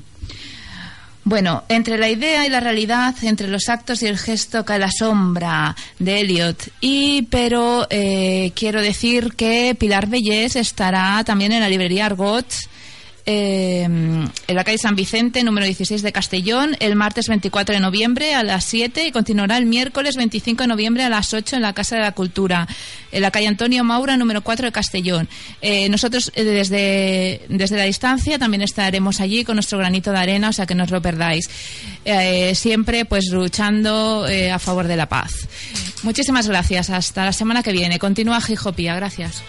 [1.26, 4.90] Bueno, entre la idea y la realidad, entre los actos y el gesto cae la
[4.90, 6.68] sombra de Eliot.
[6.82, 12.46] Y pero eh, quiero decir que Pilar Bellés estará también en la librería Argot
[13.26, 18.34] eh, en la calle San Vicente, número 16 de Castellón, el martes 24 de noviembre
[18.34, 21.72] a las 7 y continuará el miércoles 25 de noviembre a las 8 en la
[21.72, 22.68] Casa de la Cultura,
[23.12, 25.28] en la calle Antonio Maura, número 4 de Castellón.
[25.62, 30.50] Eh, nosotros eh, desde, desde la distancia también estaremos allí con nuestro granito de arena,
[30.50, 31.48] o sea que no os lo perdáis.
[32.54, 35.48] siempre pues luchando a favor de la paz.
[36.02, 36.90] Muchísimas gracias.
[36.90, 37.98] Hasta la semana que viene.
[37.98, 38.94] Continúa Gijopía.
[38.94, 39.42] Gracias.